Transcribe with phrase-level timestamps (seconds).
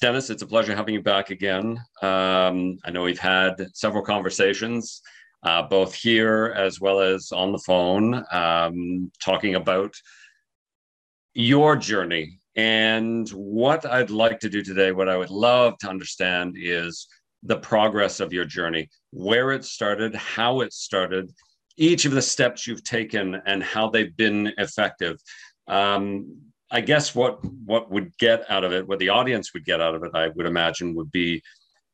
[0.00, 1.78] Dennis, it's a pleasure having you back again.
[2.00, 5.02] Um, I know we've had several conversations,
[5.42, 9.94] uh, both here as well as on the phone, um, talking about
[11.34, 12.38] your journey.
[12.56, 17.06] And what I'd like to do today, what I would love to understand is
[17.42, 21.30] the progress of your journey, where it started, how it started,
[21.76, 25.18] each of the steps you've taken, and how they've been effective.
[25.68, 29.80] Um, I guess what what would get out of it, what the audience would get
[29.80, 31.42] out of it, I would imagine, would be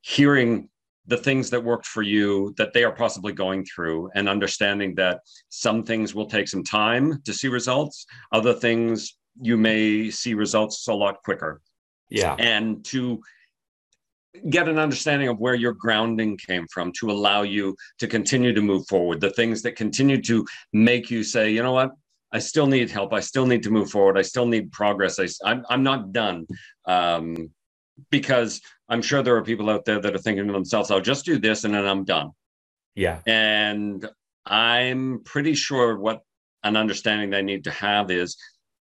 [0.02, 0.68] hearing
[1.06, 5.20] the things that worked for you that they are possibly going through and understanding that
[5.48, 8.06] some things will take some time to see results.
[8.32, 11.60] Other things you may see results a lot quicker.
[12.10, 12.34] Yeah.
[12.38, 13.20] And to
[14.50, 18.60] get an understanding of where your grounding came from to allow you to continue to
[18.60, 19.20] move forward.
[19.20, 21.92] The things that continue to make you say you know what
[22.32, 23.12] I still need help.
[23.12, 24.18] I still need to move forward.
[24.18, 25.18] I still need progress.
[25.18, 26.46] I, I'm, I'm not done
[26.86, 27.50] um,
[28.10, 31.24] because I'm sure there are people out there that are thinking to themselves, I'll just
[31.24, 32.30] do this and then I'm done.
[32.94, 33.20] Yeah.
[33.26, 34.08] And
[34.44, 36.22] I'm pretty sure what
[36.62, 38.36] an understanding they need to have is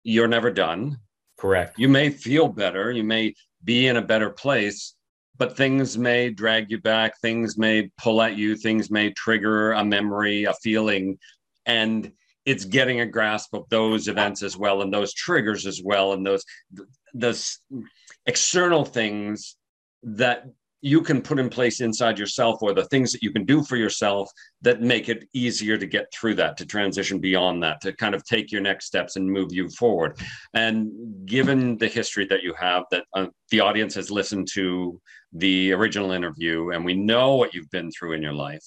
[0.03, 0.97] you're never done.
[1.37, 1.77] Correct.
[1.77, 2.91] You may feel better.
[2.91, 4.95] You may be in a better place,
[5.37, 7.19] but things may drag you back.
[7.21, 8.55] Things may pull at you.
[8.55, 11.17] Things may trigger a memory, a feeling.
[11.65, 12.11] And
[12.49, 16.25] it's getting a grasp of those events as well and those triggers as well and
[16.25, 16.43] those
[17.13, 17.59] those
[18.25, 19.55] external things
[20.01, 20.45] that
[20.81, 23.75] you can put in place inside yourself or the things that you can do for
[23.75, 24.31] yourself
[24.63, 28.23] that make it easier to get through that to transition beyond that to kind of
[28.23, 30.17] take your next steps and move you forward.
[30.55, 30.91] And
[31.27, 34.99] given the history that you have that uh, the audience has listened to
[35.33, 38.65] the original interview and we know what you've been through in your life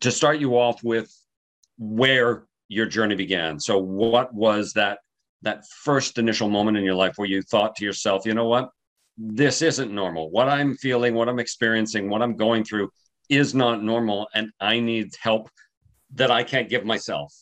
[0.00, 1.10] to start you off with
[1.78, 3.60] where your journey began.
[3.60, 4.98] So what was that
[5.42, 8.70] that first initial moment in your life where you thought to yourself, you know what?
[9.16, 10.30] This isn't normal.
[10.30, 12.90] What I'm feeling, what I'm experiencing, what I'm going through
[13.28, 15.48] is not normal and I need help
[16.14, 17.32] that I can't give myself.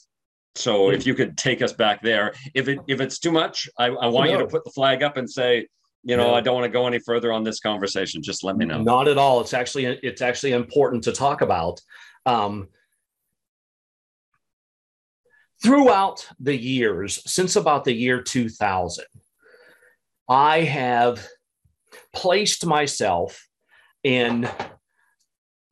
[0.57, 3.87] So if you could take us back there, if it if it's too much, I,
[3.87, 4.37] I want no.
[4.37, 5.67] you to put the flag up and say,
[6.05, 6.35] you know, no.
[6.35, 8.23] I don't want to go any further on this conversation.
[8.23, 8.81] Just let me know.
[8.81, 9.41] Not at all.
[9.41, 11.81] It's actually it's actually important to talk about.
[12.25, 12.69] Um,
[15.65, 19.05] throughout the years, since about the year 2000,
[20.29, 21.27] I have
[22.13, 23.49] placed myself
[24.03, 24.49] in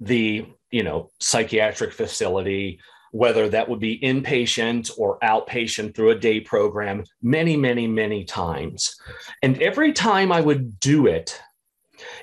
[0.00, 2.80] the you know psychiatric facility
[3.12, 8.96] whether that would be inpatient or outpatient through a day program many many many times.
[9.42, 11.38] And every time i would do it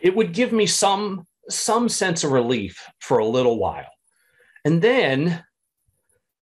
[0.01, 3.91] it would give me some some sense of relief for a little while.
[4.65, 5.43] And then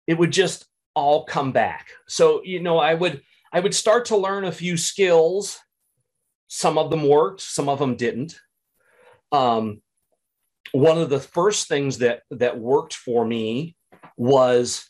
[0.06, 1.88] it would just all come back.
[2.06, 3.22] So, you know, I would
[3.52, 5.58] I would start to learn a few skills.
[6.48, 8.38] Some of them worked, some of them didn't.
[9.30, 9.82] Um,
[10.72, 13.76] one of the first things that that worked for me
[14.16, 14.88] was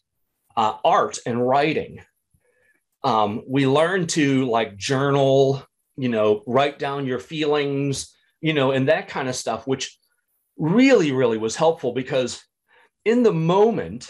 [0.56, 2.00] uh, art and writing.
[3.04, 5.62] Um, we learned to like journal,
[5.96, 9.98] you know, write down your feelings, you know, and that kind of stuff, which
[10.56, 12.42] really, really was helpful because
[13.04, 14.08] in the moment,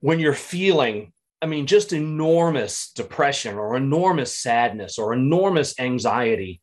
[0.00, 6.60] when you're feeling, I mean, just enormous depression or enormous sadness or enormous anxiety,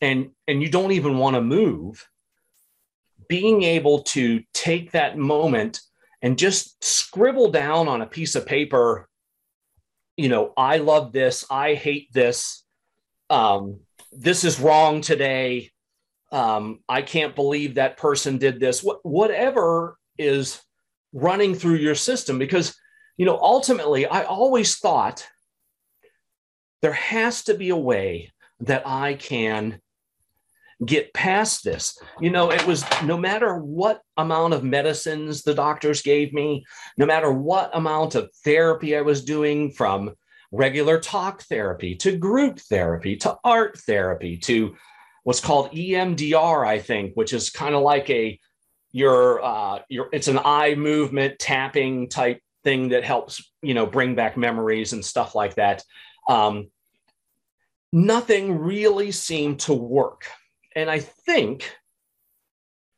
[0.00, 2.06] and, and you don't even want to move,
[3.28, 5.80] being able to take that moment
[6.22, 9.08] and just scribble down on a piece of paper,
[10.16, 12.64] you know, I love this, I hate this,
[13.30, 13.80] um,
[14.12, 15.70] this is wrong today.
[16.32, 18.82] Um, I can't believe that person did this.
[18.82, 20.60] What, whatever is
[21.12, 22.76] running through your system because
[23.16, 25.26] you know ultimately i always thought
[26.82, 28.30] there has to be a way
[28.60, 29.80] that i can
[30.84, 31.98] get past this.
[32.20, 36.64] You know it was no matter what amount of medicines the doctors gave me
[36.96, 40.14] no matter what amount of therapy i was doing from
[40.52, 44.76] regular talk therapy to group therapy to art therapy to
[45.24, 48.38] what's called emdr i think which is kind of like a
[48.92, 54.14] your uh, your it's an eye movement tapping type thing that helps you know bring
[54.14, 55.82] back memories and stuff like that.
[56.28, 56.70] Um,
[57.92, 60.24] nothing really seemed to work,
[60.74, 61.70] and I think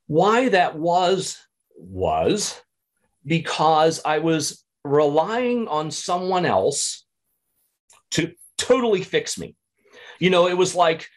[0.06, 1.38] why that was
[1.76, 2.60] was
[3.24, 7.04] because I was relying on someone else
[8.12, 9.54] to totally fix me.
[10.18, 11.08] You know, it was like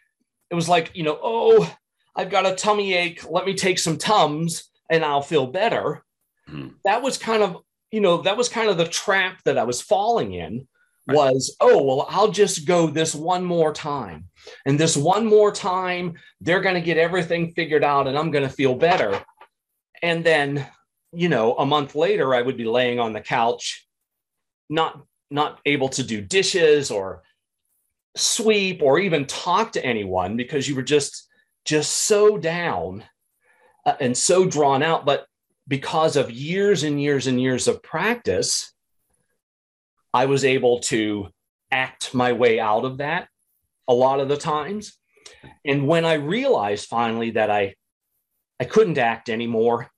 [0.49, 1.75] it was like you know oh
[2.15, 3.29] I've got a tummy ache.
[3.29, 6.03] Let me take some Tums and I'll feel better.
[6.49, 6.73] Mm.
[6.85, 7.57] That was kind of,
[7.91, 10.67] you know, that was kind of the trap that I was falling in
[11.07, 11.15] right.
[11.15, 14.25] was, oh, well, I'll just go this one more time.
[14.65, 18.47] And this one more time, they're going to get everything figured out and I'm going
[18.47, 19.23] to feel better.
[20.01, 20.67] And then,
[21.11, 23.87] you know, a month later, I would be laying on the couch,
[24.69, 25.01] not
[25.31, 27.23] not able to do dishes or
[28.15, 31.27] sweep or even talk to anyone because you were just
[31.65, 33.03] just so down
[33.85, 35.25] uh, and so drawn out but
[35.67, 38.73] because of years and years and years of practice
[40.13, 41.27] i was able to
[41.71, 43.27] act my way out of that
[43.87, 44.97] a lot of the times.
[45.65, 47.75] And when i realized finally that i
[48.59, 49.89] i couldn't act anymore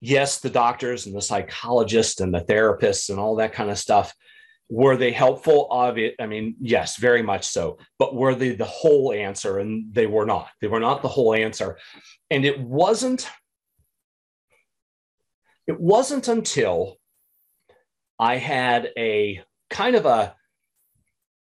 [0.00, 4.14] yes the doctors and the psychologists and the therapists and all that kind of stuff
[4.68, 5.68] were they helpful?
[5.70, 7.78] Of it i mean yes very much so.
[7.98, 9.58] But were they the whole answer?
[9.58, 10.48] And they were not.
[10.60, 11.78] They were not the whole answer.
[12.30, 13.28] And it wasn't
[15.66, 16.96] it wasn't until
[18.18, 20.34] i had a kind of a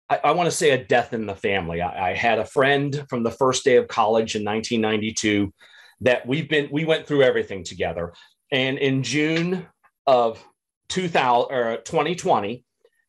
[0.09, 1.81] I, I want to say a death in the family.
[1.81, 5.53] I, I had a friend from the first day of college in 1992
[6.01, 8.13] that we've been we went through everything together.
[8.51, 9.65] And in june
[10.05, 10.43] of
[10.89, 12.64] 2000 or 2020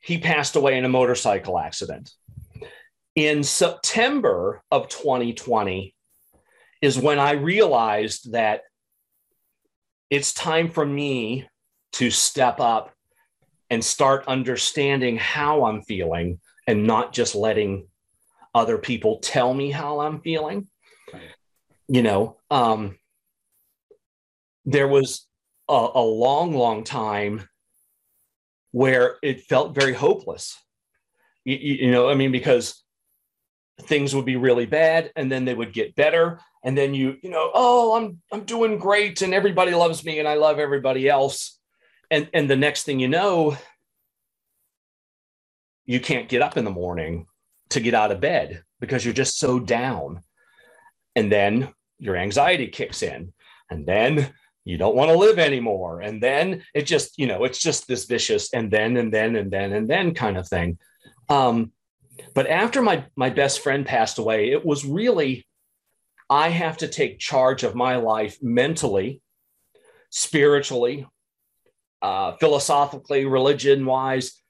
[0.06, 2.12] he passed away in a motorcycle accident.
[3.16, 5.96] In September of 2020
[6.80, 8.60] is when I realized that
[10.08, 11.48] it's time for me
[11.94, 12.94] to step up
[13.68, 16.38] and start understanding how I'm feeling
[16.68, 17.88] and not just letting
[18.54, 20.68] other people tell me how I'm feeling.
[21.88, 22.96] You know, um,
[24.64, 25.26] there was
[25.68, 27.48] a, a long, long time
[28.76, 30.62] where it felt very hopeless.
[31.46, 32.84] You, you, know, I mean, because
[33.84, 36.40] things would be really bad and then they would get better.
[36.62, 40.28] And then you, you know, oh, I'm I'm doing great and everybody loves me and
[40.28, 41.58] I love everybody else.
[42.10, 43.56] And and the next thing you know,
[45.86, 47.28] you can't get up in the morning
[47.70, 50.20] to get out of bed because you're just so down.
[51.14, 53.32] And then your anxiety kicks in.
[53.70, 54.34] And then
[54.66, 56.00] you don't want to live anymore.
[56.02, 59.50] And then it just you know it's just this vicious and then and then and
[59.50, 60.78] then and then kind of thing.
[61.28, 61.72] Um,
[62.34, 65.46] but after my my best friend passed away it was really
[66.30, 69.20] i have to take charge of my life mentally
[70.10, 71.06] spiritually
[72.02, 74.42] uh, philosophically religion wise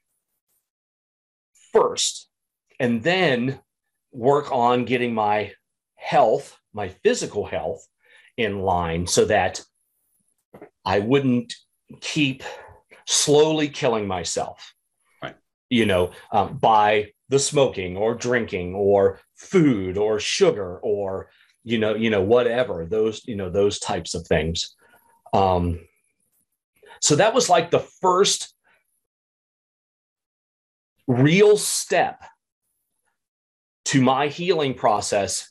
[1.73, 2.29] first
[2.81, 3.59] and then
[4.13, 5.53] work on getting my
[5.95, 7.87] health my physical health
[8.37, 9.63] in line so that
[10.85, 11.55] I wouldn't
[12.01, 12.43] keep
[13.07, 14.75] slowly killing myself,
[15.23, 15.37] right.
[15.71, 21.29] you know, um, by the smoking or drinking or food or sugar or
[21.65, 24.77] you know you know whatever those you know those types of things
[25.35, 25.81] um
[27.01, 28.55] so that was like the first
[31.09, 32.23] real step
[33.85, 35.51] to my healing process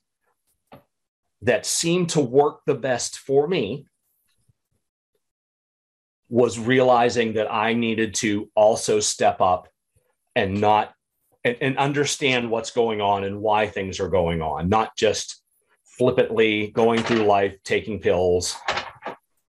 [1.41, 3.85] that seemed to work the best for me
[6.29, 9.67] was realizing that I needed to also step up
[10.35, 10.93] and not
[11.43, 15.43] and, and, understand what's going on and why things are going on, not just
[15.83, 18.55] flippantly going through life taking pills.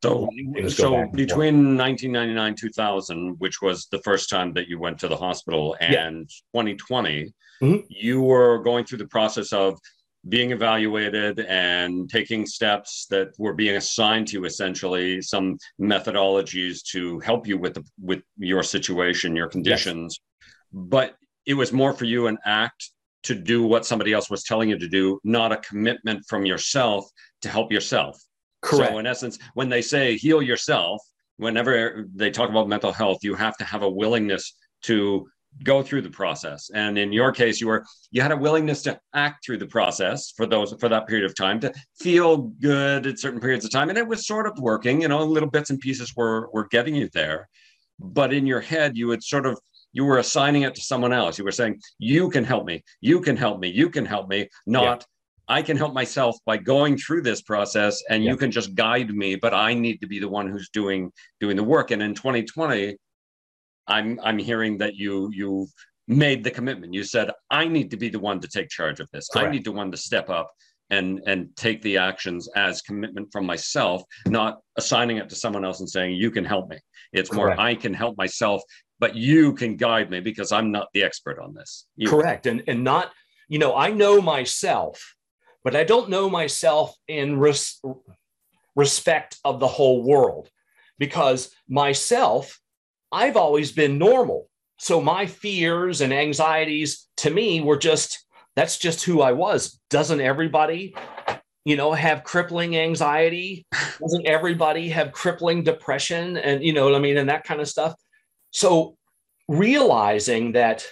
[0.03, 0.29] So,
[0.67, 5.75] so between 1999 2000, which was the first time that you went to the hospital,
[5.79, 6.61] and yeah.
[6.61, 7.78] 2020, mm-hmm.
[7.90, 9.80] you were going through the process of
[10.27, 17.19] being evaluated and taking steps that were being assigned to you essentially some methodologies to
[17.19, 20.19] help you with the with your situation your conditions.
[20.19, 20.81] Yes.
[20.89, 21.15] but
[21.45, 22.91] it was more for you an act
[23.23, 27.05] to do what somebody else was telling you to do not a commitment from yourself
[27.41, 28.19] to help yourself.
[28.61, 28.91] Correct.
[28.91, 31.01] So in essence when they say heal yourself
[31.37, 35.27] whenever they talk about mental health you have to have a willingness to
[35.64, 39.00] go through the process and in your case you were you had a willingness to
[39.14, 43.19] act through the process for those for that period of time to feel good at
[43.19, 45.80] certain periods of time and it was sort of working you know little bits and
[45.80, 47.47] pieces were were getting you there
[48.00, 49.57] but in your head you would sort of
[49.94, 53.21] you were assigning it to someone else you were saying you can help me you
[53.21, 55.06] can help me you can help me not yeah.
[55.47, 58.31] I can help myself by going through this process and yeah.
[58.31, 61.56] you can just guide me, but I need to be the one who's doing doing
[61.56, 61.92] the work.
[61.92, 62.97] And in 2020,
[63.87, 65.68] I'm I'm hearing that you you
[66.07, 66.94] made the commitment.
[66.94, 69.27] You said I need to be the one to take charge of this.
[69.27, 69.47] Correct.
[69.47, 70.51] I need the one to step up
[70.89, 75.80] and and take the actions as commitment from myself, not assigning it to someone else
[75.80, 76.77] and saying you can help me.
[77.13, 77.57] It's Correct.
[77.57, 78.61] more I can help myself,
[78.99, 81.87] but you can guide me because I'm not the expert on this.
[81.95, 82.45] You Correct.
[82.45, 83.11] And and not
[83.47, 85.15] you know I know myself,
[85.63, 87.81] but I don't know myself in res-
[88.75, 90.49] respect of the whole world
[90.99, 92.59] because myself
[93.12, 94.50] I've always been normal.
[94.78, 99.80] so my fears and anxieties to me were just that's just who I was.
[99.90, 100.95] Doesn't everybody,
[101.66, 103.66] you know, have crippling anxiety?
[104.00, 107.68] Doesn't everybody have crippling depression and you know what I mean and that kind of
[107.68, 107.94] stuff?
[108.52, 108.97] So
[109.47, 110.85] realizing that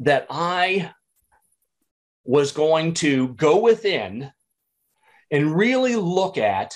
[0.00, 0.92] that I
[2.24, 4.30] was going to go within
[5.30, 6.74] and really look at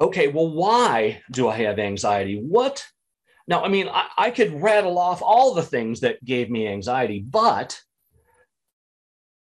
[0.00, 2.40] okay, well, why do I have anxiety?
[2.40, 2.86] What?
[3.46, 7.20] Now, I mean, I, I, could rattle off all the things that gave me anxiety,
[7.20, 7.80] but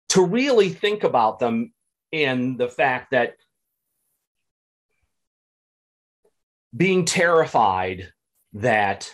[0.09, 1.73] to really think about them
[2.11, 3.33] in the fact that
[6.75, 8.11] being terrified
[8.53, 9.13] that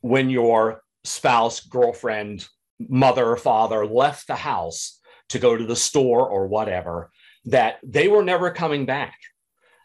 [0.00, 2.46] when your spouse, girlfriend,
[2.78, 7.10] mother or father left the house to go to the store or whatever,
[7.46, 9.16] that they were never coming back.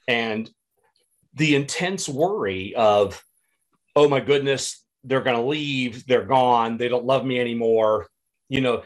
[0.07, 0.49] And
[1.33, 3.23] the intense worry of,
[3.95, 8.07] oh my goodness, they're going to leave, they're gone, they don't love me anymore.
[8.49, 8.83] You know,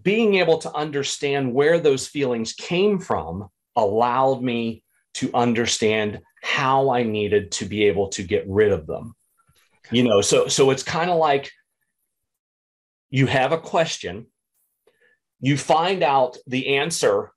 [0.00, 4.82] being able to understand where those feelings came from allowed me
[5.14, 9.14] to understand how I needed to be able to get rid of them
[9.92, 11.50] you know so so it's kind of like
[13.10, 14.26] you have a question
[15.40, 17.30] you find out the answer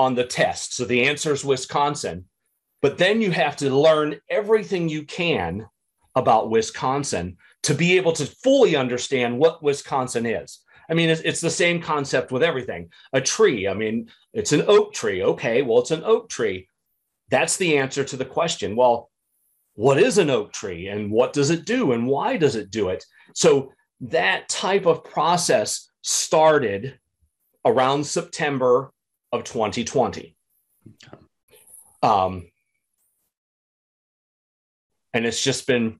[0.00, 0.74] on the test.
[0.74, 2.24] So the answer is wisconsin.
[2.80, 5.66] But then you have to learn everything you can
[6.16, 10.60] about wisconsin to be able to fully understand what wisconsin is.
[10.88, 12.88] I mean it's, it's the same concept with everything.
[13.12, 15.22] A tree i mean it's an oak tree.
[15.22, 16.66] Okay well it's an oak tree.
[17.28, 18.76] That's the answer to the question.
[18.76, 19.10] Well
[19.74, 22.88] what is an oak tree and what does it do and why does it do
[22.88, 23.04] it?
[23.34, 26.98] So that type of process started
[27.66, 28.92] around September
[29.32, 30.36] of 2020.
[32.02, 32.48] Um,
[35.12, 35.98] and it's just been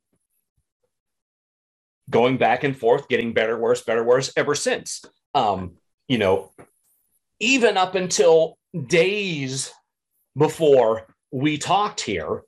[2.09, 5.05] going back and forth, getting better, worse, better, worse ever since.
[5.35, 5.77] Um,
[6.09, 6.51] you know,
[7.39, 9.73] even up until days
[10.37, 12.43] before we talked here,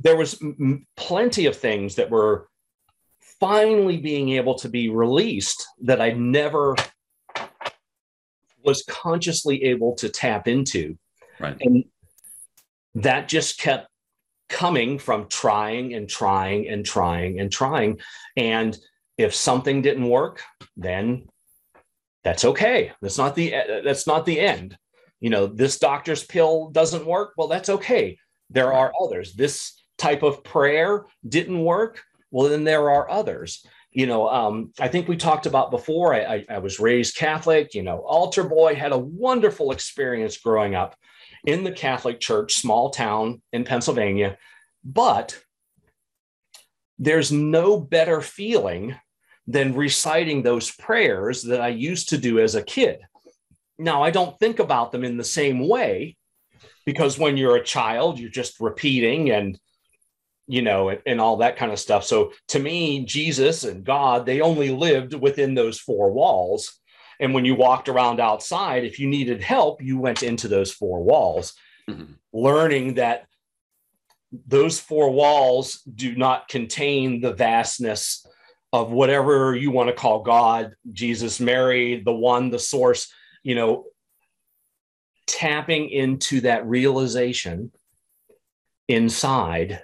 [0.00, 2.48] there was m- plenty of things that were
[3.40, 6.76] finally being able to be released that I never
[8.64, 10.96] was consciously able to tap into.
[11.38, 11.56] Right.
[11.60, 11.84] And
[12.96, 13.88] that just kept
[14.48, 17.98] coming from trying and trying and trying and trying.
[18.36, 18.76] And
[19.18, 20.42] if something didn't work,
[20.76, 21.28] then
[22.22, 22.92] that's okay.
[23.02, 23.54] That's not the
[23.84, 24.76] that's not the end.
[25.20, 27.32] You know, this doctor's pill doesn't work.
[27.36, 28.18] Well, that's okay.
[28.50, 29.34] There are others.
[29.34, 32.02] This type of prayer didn't work.
[32.30, 33.64] Well, then there are others.
[33.94, 36.14] You know, um, I think we talked about before.
[36.14, 37.74] I, I, I was raised Catholic.
[37.74, 40.96] You know, altar boy had a wonderful experience growing up
[41.46, 44.36] in the Catholic Church, small town in Pennsylvania.
[44.84, 45.40] But
[46.98, 48.96] there's no better feeling
[49.46, 53.00] than reciting those prayers that I used to do as a kid.
[53.78, 56.16] Now, I don't think about them in the same way
[56.86, 59.58] because when you're a child, you're just repeating and
[60.46, 64.26] you know and, and, all that kind of stuff so to me jesus and god
[64.26, 66.80] they only lived within those four walls
[67.20, 71.02] and when you walked around outside if you needed help you went into those four
[71.02, 71.54] walls
[71.88, 72.12] mm-hmm.
[72.32, 73.26] learning that
[74.46, 78.26] those four walls do not contain the vastness
[78.72, 83.84] of whatever you want to call god jesus mary the one the source you know
[85.26, 87.72] tapping into that realization
[88.88, 89.80] inside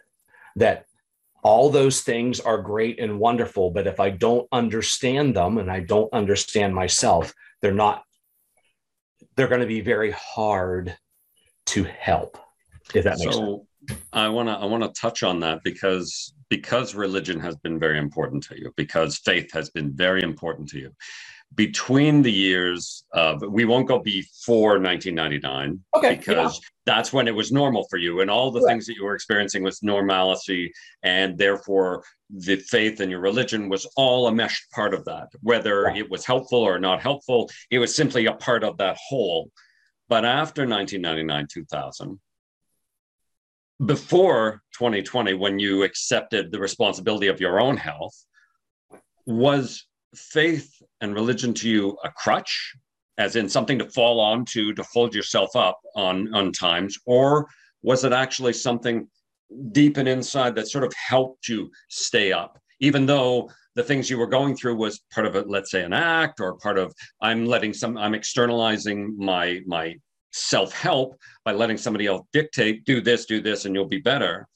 [0.56, 0.86] that
[1.42, 5.80] all those things are great and wonderful but if i don't understand them and i
[5.80, 8.02] don't understand myself they're not
[9.36, 10.96] they're going to be very hard
[11.66, 12.36] to help
[12.94, 14.00] if that makes so, sense.
[14.12, 17.98] I want to i want to touch on that because because religion has been very
[17.98, 20.90] important to you because faith has been very important to you
[21.54, 26.68] between the years of we won't go before 1999 okay, because yeah.
[26.86, 29.62] that's when it was normal for you and all the things that you were experiencing
[29.62, 35.04] was normalcy and therefore the faith and your religion was all a meshed part of
[35.04, 35.28] that.
[35.42, 39.50] Whether it was helpful or not helpful it was simply a part of that whole.
[40.08, 42.20] But after 1999 2000
[43.84, 48.14] before 2020 when you accepted the responsibility of your own health
[49.26, 52.74] was faith and religion to you a crutch,
[53.18, 57.46] as in something to fall on to hold yourself up on on times, or
[57.82, 59.08] was it actually something
[59.72, 64.18] deep and inside that sort of helped you stay up, even though the things you
[64.18, 67.46] were going through was part of it, let's say an act or part of I'm
[67.46, 69.94] letting some I'm externalizing my my
[70.32, 74.46] self-help by letting somebody else dictate, do this, do this, and you'll be better.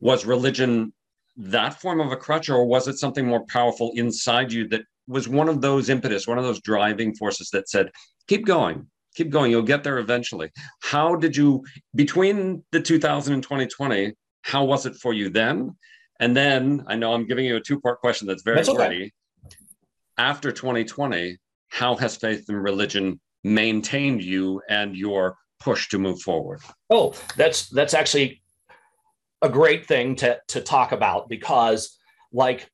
[0.00, 0.92] was religion
[1.36, 5.28] that form of a crutch, or was it something more powerful inside you that was
[5.28, 7.90] one of those impetus, one of those driving forces that said,
[8.28, 10.50] keep going, keep going, you'll get there eventually.
[10.82, 11.64] How did you,
[11.94, 15.76] between the 2000 and 2020, how was it for you then?
[16.20, 19.10] And then I know I'm giving you a two part question that's very that's okay.
[20.16, 21.36] After 2020,
[21.68, 26.60] how has faith and religion maintained you and your push to move forward?
[26.88, 28.43] Oh, that's that's actually
[29.44, 31.98] a great thing to to talk about because
[32.32, 32.68] like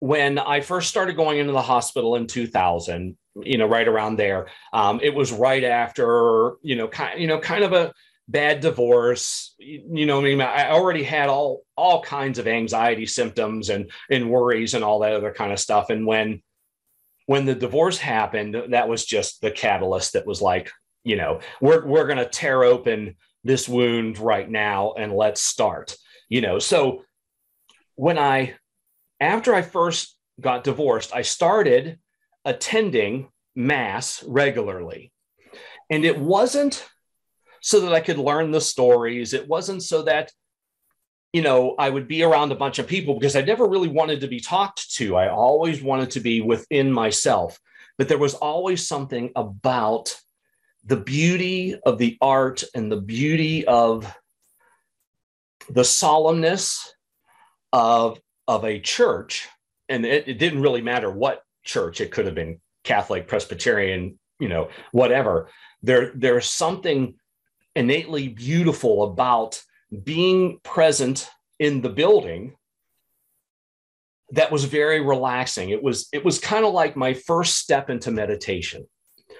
[0.00, 4.48] when I first started going into the hospital in 2000, you know, right around there,
[4.72, 7.92] um, it was right after, you know, kind, you know, kind of a
[8.28, 9.54] bad divorce.
[9.58, 14.30] You, know, I mean, I already had all all kinds of anxiety symptoms and and
[14.30, 15.88] worries and all that other kind of stuff.
[15.90, 16.42] And when
[17.26, 20.70] when the divorce happened, that was just the catalyst that was like,
[21.02, 25.96] you know, we're we're gonna tear open this wound right now and let's start.
[26.28, 27.04] You know, so
[27.96, 28.54] when I
[29.20, 31.98] after I first got divorced, I started
[32.44, 35.12] attending mass regularly.
[35.90, 36.86] And it wasn't
[37.60, 39.34] so that I could learn the stories.
[39.34, 40.30] It wasn't so that,
[41.32, 44.20] you know, I would be around a bunch of people because I never really wanted
[44.20, 45.16] to be talked to.
[45.16, 47.58] I always wanted to be within myself.
[47.98, 50.16] But there was always something about
[50.84, 54.12] the beauty of the art and the beauty of
[55.68, 56.86] the solemnness
[57.72, 59.48] of of a church,
[59.88, 64.48] and it, it didn't really matter what church, it could have been Catholic, Presbyterian, you
[64.48, 65.48] know, whatever.
[65.82, 67.14] There, there's something
[67.76, 69.62] innately beautiful about
[70.02, 72.56] being present in the building
[74.32, 75.70] that was very relaxing.
[75.70, 78.86] It was it was kind of like my first step into meditation.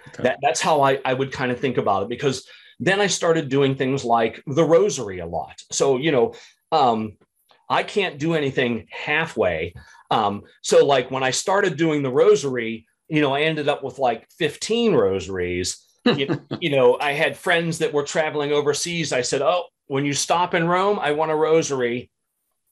[0.08, 0.22] Okay.
[0.24, 2.46] That, that's how I, I would kind of think about it because
[2.80, 5.62] then I started doing things like the rosary a lot.
[5.70, 6.34] So, you know,
[6.72, 7.16] um,
[7.68, 9.74] I can't do anything halfway.
[10.10, 13.98] Um, so like when I started doing the rosary, you know, I ended up with
[13.98, 15.86] like 15 rosaries.
[16.16, 19.12] you, you know, I had friends that were traveling overseas.
[19.12, 22.10] I said, "Oh, when you stop in Rome, I want a rosary."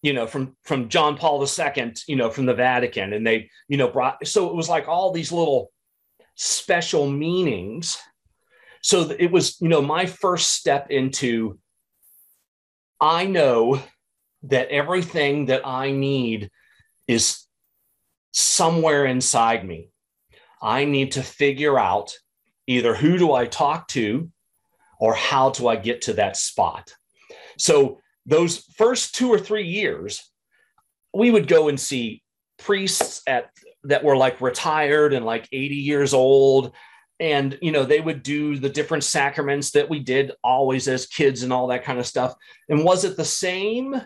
[0.00, 3.76] You know, from from John Paul II, you know, from the Vatican, and they, you
[3.76, 4.26] know, brought.
[4.26, 5.70] So it was like all these little
[6.38, 7.98] special meanings.
[8.80, 11.58] So it was, you know, my first step into.
[13.00, 13.82] I know
[14.44, 16.50] that everything that I need
[17.06, 17.44] is
[18.32, 19.90] somewhere inside me.
[20.62, 22.12] I need to figure out
[22.66, 24.30] either who do I talk to
[25.00, 26.92] or how do I get to that spot.
[27.58, 30.30] So, those first two or three years,
[31.14, 32.22] we would go and see
[32.58, 33.50] priests at
[33.84, 36.72] that were like retired and like 80 years old.
[37.20, 41.42] And you know they would do the different sacraments that we did always as kids
[41.42, 42.34] and all that kind of stuff.
[42.68, 44.00] And was it the same?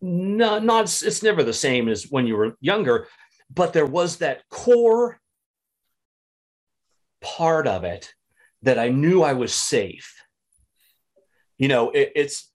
[0.00, 3.08] No, not it's never the same as when you were younger,
[3.54, 5.20] but there was that core
[7.20, 8.14] part of it
[8.62, 10.14] that I knew I was safe.
[11.58, 12.50] You know, it, it's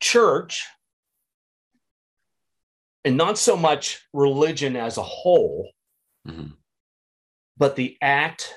[0.00, 0.66] church
[3.06, 5.70] and not so much religion as a whole,
[6.26, 6.48] mm-hmm.
[7.56, 8.52] but the act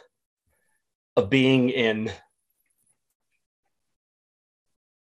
[1.16, 2.12] of being in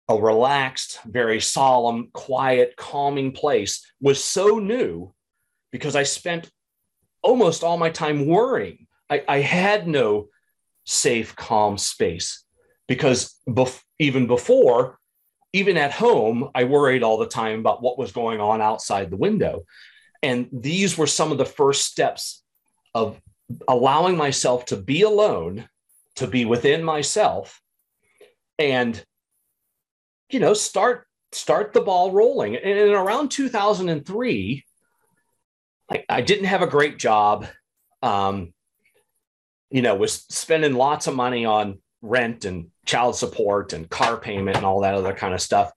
[0.08, 5.12] a relaxed, very solemn, quiet, calming place was so new
[5.72, 6.48] because I spent
[7.20, 8.86] almost all my time worrying.
[9.10, 10.28] I, I had no
[10.84, 12.44] safe, calm space
[12.86, 15.00] because bef- even before,
[15.52, 19.16] even at home, I worried all the time about what was going on outside the
[19.16, 19.64] window.
[20.22, 22.42] And these were some of the first steps
[22.94, 23.20] of
[23.68, 25.68] allowing myself to be alone,
[26.16, 27.60] to be within myself,
[28.58, 29.02] and
[30.30, 32.56] you know, start start the ball rolling.
[32.56, 34.64] And in around 2003,
[35.90, 37.46] I, I didn't have a great job.
[38.02, 38.52] Um,
[39.70, 44.56] you know, was spending lots of money on rent and child support and car payment
[44.56, 45.72] and all that other kind of stuff.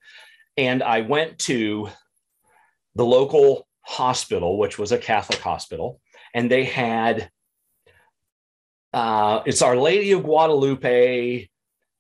[0.58, 1.90] And I went to
[2.96, 6.00] the local hospital, which was a Catholic hospital,
[6.34, 7.30] and they had
[8.94, 11.50] uh, it's Our Lady of Guadalupe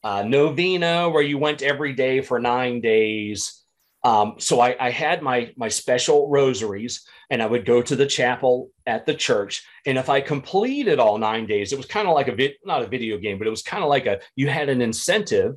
[0.02, 3.64] uh, novena where you went every day for nine days.
[4.04, 8.06] Um, so I, I, had my my special rosaries, and I would go to the
[8.06, 9.64] chapel at the church.
[9.86, 12.82] And if I completed all nine days, it was kind of like a vid, not
[12.82, 15.56] a video game, but it was kind of like a you had an incentive.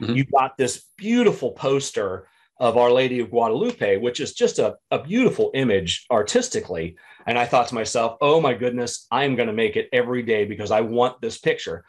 [0.00, 0.14] Mm-hmm.
[0.14, 2.28] You got this beautiful poster
[2.60, 6.96] of Our Lady of Guadalupe, which is just a, a beautiful image artistically.
[7.26, 10.22] And I thought to myself, oh my goodness, I am going to make it every
[10.22, 11.84] day because I want this picture.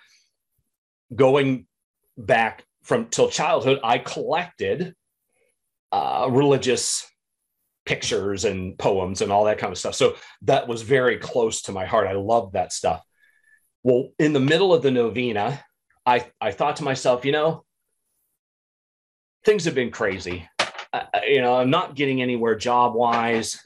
[1.15, 1.65] Going
[2.17, 4.93] back from till childhood, I collected
[5.91, 7.08] uh, religious
[7.89, 9.95] pictures and poems and all that kind of stuff.
[9.95, 12.05] So that was very close to my heart.
[12.05, 13.03] I loved that stuff.
[13.81, 15.59] Well, in the middle of the novena,
[16.05, 17.65] I, I thought to myself, you know,
[19.43, 20.47] things have been crazy.
[20.93, 23.59] Uh, you know, I'm not getting anywhere job wise.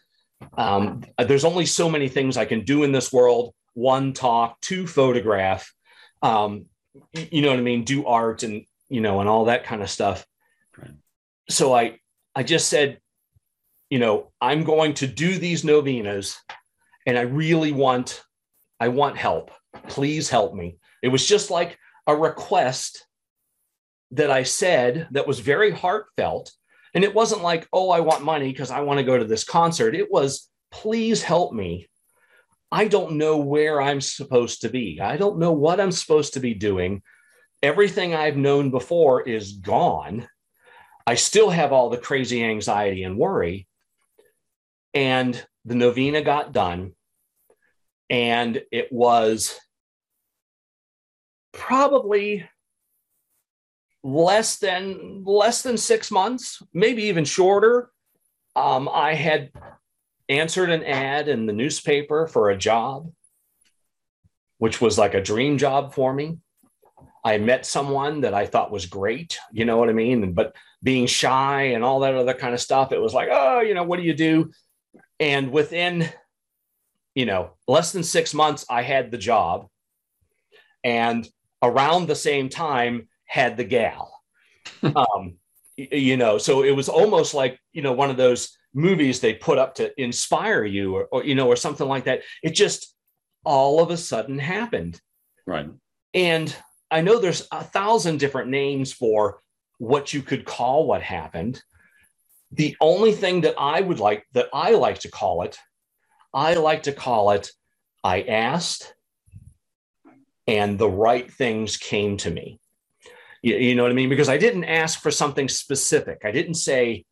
[0.58, 4.88] Um, there's only so many things I can do in this world one, talk, two,
[4.88, 5.70] photograph.
[6.22, 6.68] Um,
[7.14, 7.84] you know what I mean?
[7.84, 10.26] Do art and, you know, and all that kind of stuff.
[10.78, 10.92] Right.
[11.50, 12.00] So I,
[12.34, 13.00] I just said,
[13.90, 16.38] you know, I'm going to do these novenas
[17.06, 18.24] and I really want,
[18.80, 19.52] I want help.
[19.88, 20.78] Please help me.
[21.02, 23.06] It was just like a request
[24.12, 26.52] that I said that was very heartfelt.
[26.94, 29.44] And it wasn't like, oh, I want money because I want to go to this
[29.44, 29.96] concert.
[29.96, 31.88] It was, please help me.
[32.72, 35.00] I don't know where I'm supposed to be.
[35.02, 37.02] I don't know what I'm supposed to be doing.
[37.62, 40.28] Everything I've known before is gone.
[41.06, 43.68] I still have all the crazy anxiety and worry.
[44.94, 46.94] And the novena got done.
[48.10, 49.60] And it was
[51.54, 52.48] probably
[54.04, 57.90] less than less than six months, maybe even shorter.
[58.56, 59.52] Um, I had
[60.30, 63.12] answered an ad in the newspaper for a job,
[64.58, 66.38] which was like a dream job for me.
[67.26, 70.34] I met someone that I thought was great, you know what I mean?
[70.34, 73.74] But being shy and all that other kind of stuff, it was like, oh, you
[73.74, 74.52] know, what do you do?
[75.24, 76.10] And within,
[77.16, 79.70] you know, less than six months, I had the job.
[80.84, 81.26] And
[81.62, 84.22] around the same time, had the gal.
[84.84, 85.38] um,
[85.78, 89.58] you know, so it was almost like, you know, one of those movies they put
[89.58, 92.24] up to inspire you or, or you know, or something like that.
[92.44, 92.94] It just
[93.46, 95.00] all of a sudden happened.
[95.48, 95.70] Right.
[96.14, 96.54] And
[96.92, 99.40] I know there's a thousand different names for
[99.78, 101.62] what you could call what happened.
[102.54, 105.58] The only thing that I would like, that I like to call it,
[106.34, 107.52] I like to call it,
[108.04, 108.94] I asked
[110.48, 112.60] and the right things came to me.
[113.42, 114.10] You, you know what I mean?
[114.10, 116.22] Because I didn't ask for something specific.
[116.24, 117.06] I didn't say,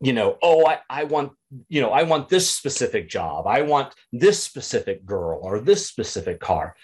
[0.00, 1.32] you know, oh, I, I want,
[1.68, 3.46] you know, I want this specific job.
[3.46, 6.76] I want this specific girl or this specific car.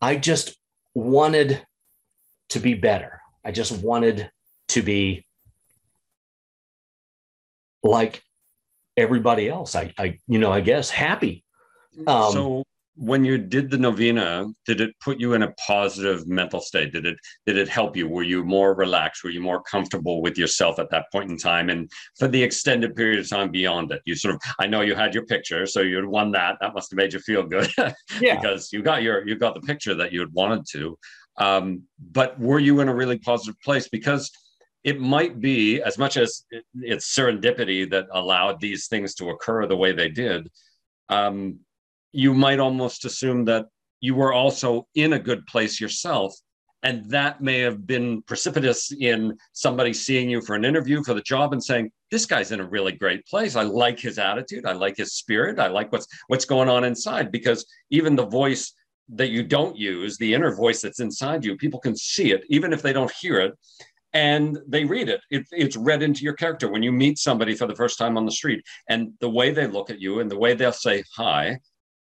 [0.00, 0.56] I just
[0.94, 1.64] wanted
[2.50, 3.20] to be better.
[3.44, 4.30] I just wanted
[4.68, 5.25] to be
[7.82, 8.22] like
[8.96, 9.74] everybody else.
[9.76, 11.44] I, I you know, I guess happy.
[12.06, 12.62] Um, so
[12.98, 16.92] when you did the novena did it put you in a positive mental state?
[16.92, 18.08] Did it did it help you?
[18.08, 19.22] Were you more relaxed?
[19.22, 21.68] Were you more comfortable with yourself at that point in time?
[21.68, 24.94] And for the extended period of time beyond it you sort of i know you
[24.94, 26.56] had your picture so you had won that.
[26.60, 27.70] That must have made you feel good
[28.20, 28.40] yeah.
[28.40, 30.98] because you got your you got the picture that you had wanted to.
[31.38, 33.88] Um, but were you in a really positive place?
[33.88, 34.30] Because
[34.86, 36.44] it might be as much as
[36.80, 40.48] it's serendipity that allowed these things to occur the way they did
[41.08, 41.58] um,
[42.12, 43.66] you might almost assume that
[44.00, 46.34] you were also in a good place yourself.
[46.82, 51.22] And that may have been precipitous in somebody seeing you for an interview for the
[51.22, 53.56] job and saying, this guy's in a really great place.
[53.56, 54.66] I like his attitude.
[54.66, 55.58] I like his spirit.
[55.58, 58.72] I like what's what's going on inside because even the voice
[59.08, 62.72] that you don't use, the inner voice that's inside you, people can see it, even
[62.72, 63.54] if they don't hear it
[64.16, 65.20] and they read it.
[65.30, 65.46] it.
[65.52, 68.32] It's read into your character when you meet somebody for the first time on the
[68.32, 71.58] street, and the way they look at you and the way they'll say hi,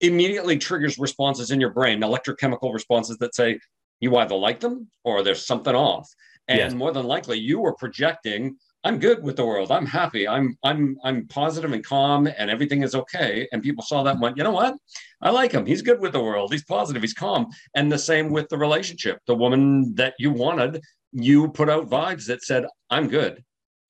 [0.00, 3.60] immediately triggers responses in your brain, electrochemical responses that say
[4.00, 6.08] you either like them or there's something off.
[6.48, 6.72] And yes.
[6.72, 9.70] more than likely, you were projecting, I'm good with the world.
[9.70, 10.26] I'm happy.
[10.26, 13.46] I'm I'm I'm positive and calm, and everything is okay.
[13.52, 14.74] And people saw that and went, you know what?
[15.20, 15.66] I like him.
[15.66, 16.50] He's good with the world.
[16.50, 17.02] He's positive.
[17.02, 17.48] He's calm.
[17.74, 19.18] And the same with the relationship.
[19.26, 20.80] The woman that you wanted,
[21.12, 23.42] you put out vibes that said, I'm good.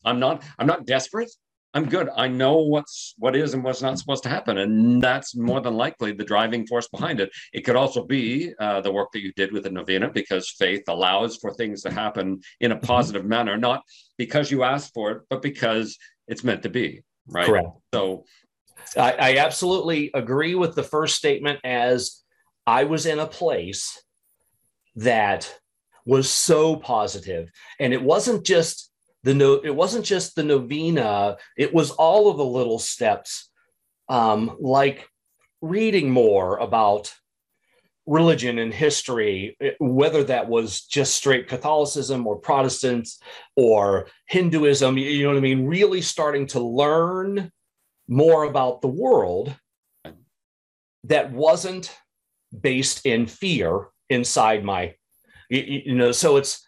[0.05, 0.43] I'm not.
[0.59, 1.31] I'm not desperate.
[1.73, 2.09] I'm good.
[2.17, 5.77] I know what's what is and what's not supposed to happen, and that's more than
[5.77, 7.31] likely the driving force behind it.
[7.53, 10.83] It could also be uh, the work that you did with the novena, because faith
[10.89, 12.87] allows for things to happen in a mm-hmm.
[12.87, 13.83] positive manner, not
[14.19, 17.03] because you asked for it, but because it's meant to be.
[17.29, 17.47] Right.
[17.47, 17.69] Correct.
[17.95, 18.25] So,
[18.97, 21.61] I, I absolutely agree with the first statement.
[21.63, 22.23] As
[22.67, 24.03] I was in a place
[24.97, 25.55] that
[26.07, 28.91] was so positive, and it wasn't just
[29.23, 33.51] the no it wasn't just the novena it was all of the little steps
[34.09, 35.09] um, like
[35.61, 37.15] reading more about
[38.07, 43.21] religion and history whether that was just straight catholicism or protestants
[43.57, 45.67] or hinduism you know what i mean?
[45.67, 47.53] Really starting to learn
[48.09, 49.55] more about the world
[51.05, 51.97] that wasn't
[52.59, 54.95] based in fear inside my
[55.51, 56.67] you know so it's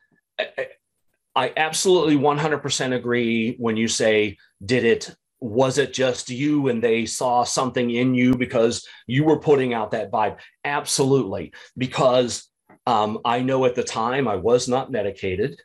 [1.35, 7.07] I absolutely 100% agree when you say, did it, was it just you and they
[7.07, 10.39] saw something in you because you were putting out that vibe?
[10.65, 11.53] Absolutely.
[11.77, 12.49] Because
[12.87, 15.59] um, I know at the time I was not medicated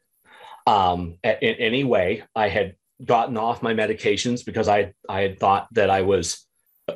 [0.66, 2.24] um, in any way.
[2.36, 6.46] I had gotten off my medications because I, I had thought that I was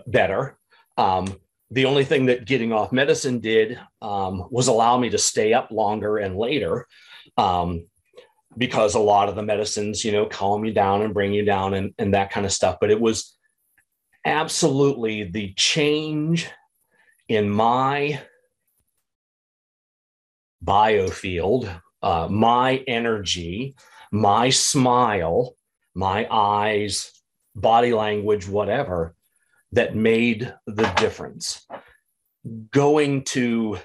[0.08, 0.58] better.
[0.98, 1.36] Um,
[1.72, 5.72] the only thing that getting off medicine did um, was allow me to stay up
[5.72, 6.86] longer and later
[7.38, 7.86] um,
[8.58, 11.74] because a lot of the medicines, you know, calm you down and bring you down
[11.74, 12.78] and, and that kind of stuff.
[12.82, 13.38] But it was
[14.26, 16.50] absolutely the change
[17.30, 18.22] in my
[20.64, 23.76] biofield, uh, my energy,
[24.12, 25.56] my smile,
[25.96, 27.14] my eyes,
[27.56, 29.16] body language, whatever,
[29.72, 31.66] that made the difference.
[32.72, 33.78] Going to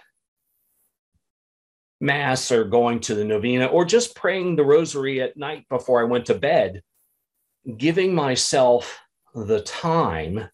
[2.00, 6.04] mass or going to the novena or just praying the rosary at night before I
[6.04, 6.82] went to bed,
[7.76, 8.98] giving myself
[9.34, 10.48] the time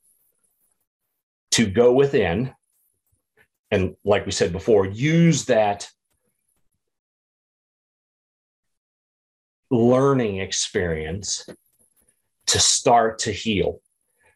[1.52, 2.54] to go within
[3.70, 5.88] and, like we said before, use that
[9.70, 11.46] learning experience
[12.48, 13.80] to start to heal.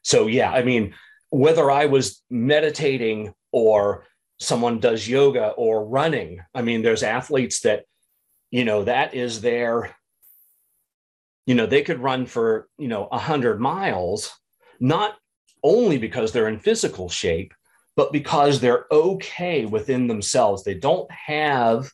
[0.07, 0.95] So, yeah, I mean,
[1.31, 4.05] whether I was meditating or
[4.39, 7.87] someone does yoga or running, I mean, there's athletes that,
[8.53, 9.97] you know, that is their,
[11.45, 14.31] you know, they could run for, you know, 100 miles,
[14.79, 15.17] not
[15.65, 17.53] only because they're in physical shape,
[17.97, 20.63] but because they're okay within themselves.
[20.63, 21.91] They don't have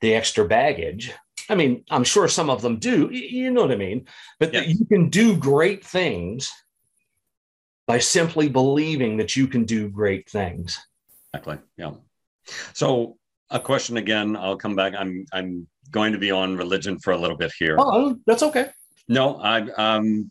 [0.00, 1.12] the extra baggage
[1.50, 3.10] I mean, I'm sure some of them do.
[3.10, 4.06] You know what I mean?
[4.38, 4.68] But yes.
[4.68, 6.50] you can do great things
[7.86, 10.78] by simply believing that you can do great things.
[11.34, 11.58] Exactly.
[11.76, 11.92] Yeah.
[12.72, 13.16] So
[13.50, 14.36] a question again.
[14.36, 14.94] I'll come back.
[14.96, 17.76] I'm I'm going to be on religion for a little bit here.
[17.78, 18.70] Oh, that's okay.
[19.08, 20.30] No, I um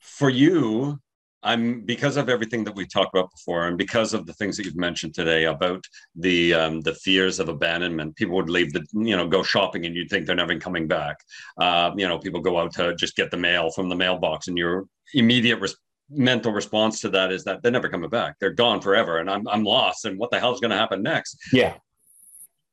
[0.00, 0.98] for you,
[1.42, 4.66] I'm because of everything that we talked about before, and because of the things that
[4.66, 5.82] you've mentioned today about
[6.14, 8.16] the um, the fears of abandonment.
[8.16, 11.16] People would leave the you know go shopping, and you'd think they're never coming back.
[11.58, 14.58] Uh, you know, people go out to just get the mail from the mailbox, and
[14.58, 15.76] your immediate res-
[16.10, 18.36] mental response to that is that they're never coming back.
[18.38, 20.04] They're gone forever, and I'm I'm lost.
[20.04, 21.38] And what the hell is going to happen next?
[21.52, 21.74] Yeah.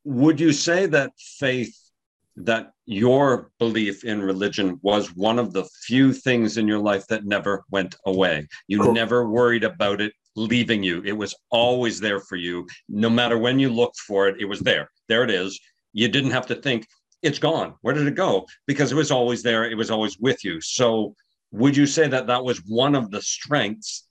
[0.04, 1.76] Would you say that faith
[2.38, 7.26] that your belief in religion was one of the few things in your life that
[7.26, 8.47] never went away.
[8.67, 8.93] You cool.
[8.93, 11.02] never worried about it leaving you.
[11.04, 12.67] It was always there for you.
[12.88, 14.89] No matter when you looked for it, it was there.
[15.10, 15.60] There it is.
[15.93, 16.88] You didn't have to think,
[17.23, 17.73] it's gone.
[17.82, 18.45] Where did it go?
[18.67, 19.65] Because it was always there.
[19.65, 20.62] It was always with you.
[20.62, 21.15] So,
[21.51, 24.07] would you say that that was one of the strengths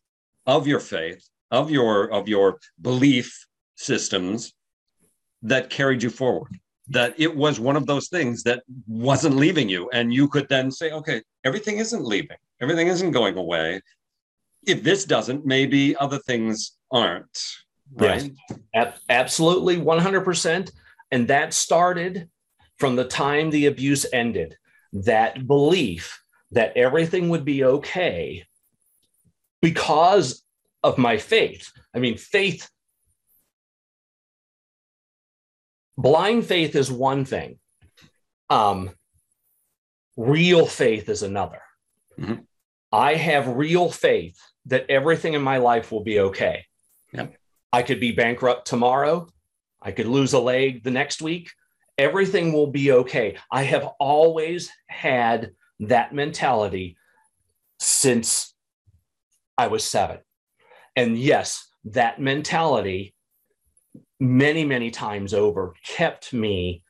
[0.47, 3.47] of your faith, of your of your belief
[3.77, 4.55] systems
[5.43, 6.59] that carried you forward?
[6.89, 9.89] that it was one of those things that wasn't leaving you.
[9.93, 13.81] And you could then say, okay, everything isn't leaving, everything isn't going away.
[14.67, 17.39] If this doesn't, maybe other things aren't.
[17.95, 18.33] Right.
[18.75, 20.71] Yes, absolutely, 100%.
[21.13, 22.29] And that started
[22.77, 24.57] from the time the abuse ended.
[24.93, 26.21] That belief
[26.53, 28.45] that everything would be okay
[29.61, 30.43] because
[30.83, 31.73] of my faith.
[31.95, 32.69] I mean, faith
[35.97, 37.59] blind faith is one thing
[38.51, 38.91] um,
[40.17, 41.61] real faith is another
[42.19, 42.35] mm-hmm.
[42.93, 46.65] i have real faith that everything in my life will be okay
[47.13, 47.35] yep.
[47.73, 49.27] i could be bankrupt tomorrow
[49.81, 51.51] i could lose a leg the next week
[51.99, 55.51] everything will be okay i have always had
[55.81, 56.97] that mentality
[57.79, 58.55] since
[59.59, 60.19] i was seven
[60.97, 63.15] and yes that mentality
[64.19, 66.83] many, many times over kept me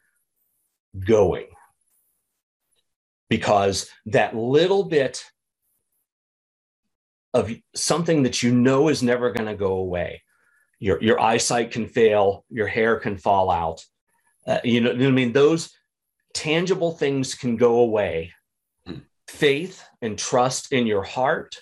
[1.07, 1.47] going.
[3.29, 5.25] Because that little bit
[7.35, 10.23] of something that you know is never going to go away,
[10.79, 13.85] your, your eyesight can fail, your hair can fall out.
[14.47, 15.71] Uh, you know, what I mean, those
[16.33, 18.33] tangible things can go away.
[19.29, 21.57] Faith and trust in your heart,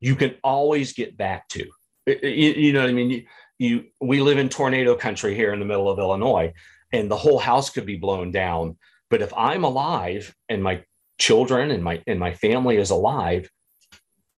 [0.00, 1.66] you can always get back to.
[2.06, 3.26] You, you know what I mean?
[3.58, 6.52] you we live in tornado country here in the middle of Illinois,
[6.92, 8.76] and the whole house could be blown down.
[9.10, 10.84] But if I'm alive and my
[11.18, 13.50] children and my and my family is alive,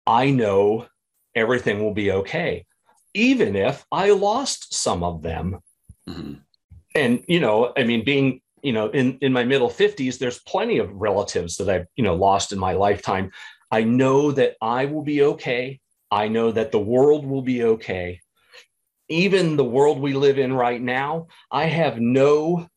[0.06, 0.86] I know
[1.34, 2.66] everything will be okay,
[3.14, 5.60] even if I lost some of them.
[6.08, 6.34] Mm-hmm.
[6.94, 10.78] And you know, I mean, being you know in in my middle 50s, there's plenty
[10.78, 13.30] of relatives that I've you know lost in my lifetime.
[13.70, 15.80] I know that I will be okay.
[16.10, 18.20] I know that the world will be okay
[19.08, 22.68] even the world we live in right now, I have no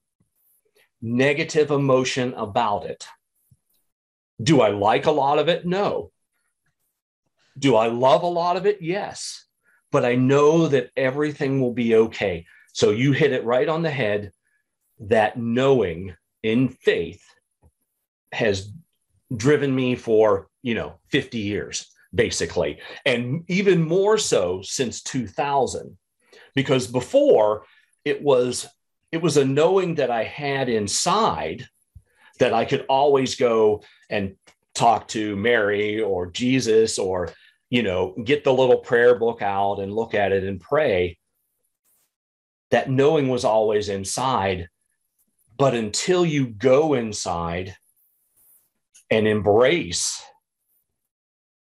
[1.02, 3.08] negative emotion about it.
[4.42, 5.66] Do I like a lot of it?
[5.66, 6.12] No.
[7.58, 8.82] Do I love a lot of it?
[8.82, 9.46] Yes.
[9.92, 12.46] But I know that everything will be okay.
[12.74, 14.32] So you hit it right on the head
[15.00, 17.24] that knowing in faith
[18.32, 18.72] has
[19.36, 22.80] driven me for, you know, 50 years basically.
[23.06, 25.98] And even more so since 2000
[26.56, 27.66] because before
[28.04, 28.68] it was
[29.12, 31.68] it was a knowing that I had inside
[32.40, 34.36] that I could always go and
[34.76, 37.32] talk to Mary or Jesus or
[37.70, 41.18] you know get the little prayer book out and look at it and pray
[42.72, 44.70] that knowing was always inside
[45.60, 47.76] but until you go inside
[49.12, 50.24] and embrace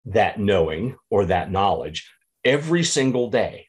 [0.07, 2.11] that knowing or that knowledge
[2.45, 3.67] every single day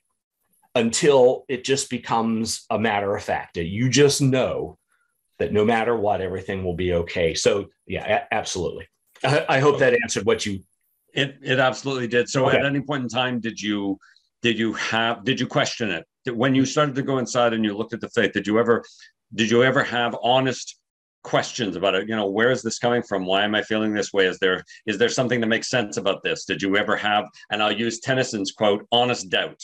[0.76, 3.58] until it just becomes a matter of fact.
[3.58, 4.78] You just know
[5.40, 7.34] that no matter what, everything will be okay.
[7.34, 8.88] So, yeah, a- absolutely.
[9.24, 10.60] I, I, hope that answered what you.
[11.14, 12.30] It it absolutely did.
[12.30, 12.58] So, okay.
[12.58, 13.98] at any point in time, did you
[14.42, 17.76] did you have did you question it when you started to go inside and you
[17.76, 18.32] looked at the faith?
[18.32, 18.84] Did you ever
[19.34, 20.78] did you ever have honest
[21.24, 22.08] questions about it?
[22.08, 23.26] You know where is this coming from?
[23.26, 24.26] Why am i feeling this way?
[24.26, 26.46] Is there is there something that makes sense about this?
[26.46, 29.62] Did you ever have and i'll use tennyson's quote honest doubt.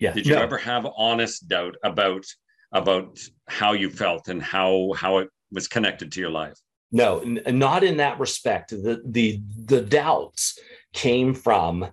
[0.00, 0.12] Yeah.
[0.12, 0.42] Did you no.
[0.42, 2.24] ever have honest doubt about
[2.72, 3.18] about
[3.48, 6.58] how you felt and how how it was connected to your life?
[6.90, 8.70] No n- not in that respect.
[8.70, 10.58] The the the doubts
[10.92, 11.86] came from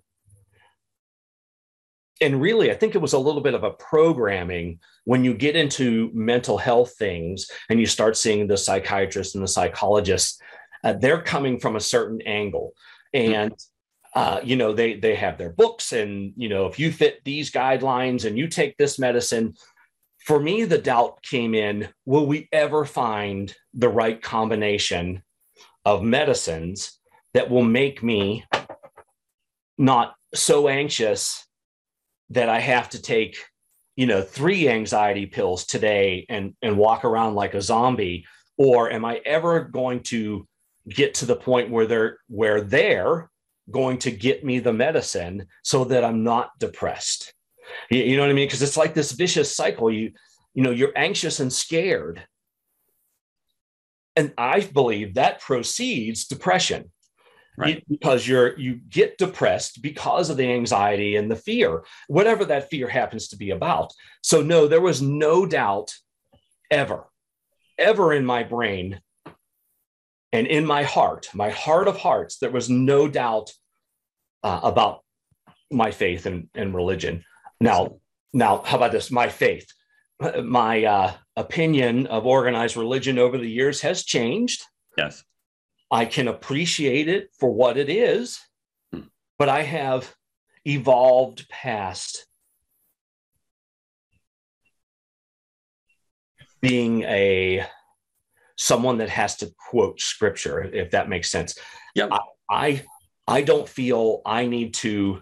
[2.21, 5.55] and really, I think it was a little bit of a programming when you get
[5.55, 10.39] into mental health things and you start seeing the psychiatrists and the psychologists.
[10.83, 12.73] Uh, they're coming from a certain angle,
[13.13, 13.53] and
[14.13, 17.51] uh, you know they they have their books, and you know if you fit these
[17.51, 19.53] guidelines and you take this medicine.
[20.25, 25.21] For me, the doubt came in: Will we ever find the right combination
[25.83, 26.97] of medicines
[27.33, 28.45] that will make me
[29.77, 31.44] not so anxious
[32.29, 33.37] that I have to take,
[33.95, 38.25] you know, three anxiety pills today and and walk around like a zombie,
[38.57, 40.47] or am I ever going to
[40.87, 43.29] get to the point where they're where they're
[43.71, 47.33] going to get me the medicine so that I'm not depressed?
[47.89, 48.47] You, you know what I mean?
[48.47, 49.91] Because it's like this vicious cycle.
[49.91, 50.11] You
[50.55, 52.25] you know you're anxious and scared
[54.15, 56.91] and i believe that proceeds depression
[57.57, 57.83] right.
[57.89, 62.87] because you're you get depressed because of the anxiety and the fear whatever that fear
[62.87, 63.93] happens to be about.
[64.21, 65.93] So no there was no doubt
[66.71, 67.05] ever
[67.77, 69.01] ever in my brain
[70.31, 73.51] and in my heart my heart of hearts there was no doubt
[74.43, 75.03] uh, about
[75.71, 77.23] my faith and, and religion.
[77.59, 77.97] Now
[78.33, 79.11] now how about this?
[79.11, 79.67] My faith
[80.43, 84.63] my uh, opinion of organized religion over the years has changed.
[84.97, 85.23] Yes
[85.91, 88.39] I can appreciate it for what it is,
[88.91, 89.01] hmm.
[89.37, 90.13] but I have
[90.65, 92.25] evolved past
[96.61, 97.65] being a
[98.57, 101.57] someone that has to quote scripture, if that makes sense.
[101.93, 102.07] Yeah.
[102.11, 102.19] I,
[102.49, 102.83] I
[103.27, 105.21] I don't feel I need to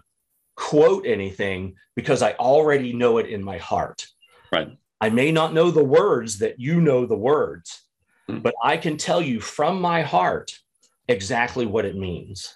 [0.56, 4.06] quote anything because I already know it in my heart.
[4.52, 4.68] Right.
[5.00, 7.83] I may not know the words that you know the words.
[8.28, 8.38] Hmm.
[8.38, 10.58] but I can tell you from my heart
[11.08, 12.54] exactly what it means.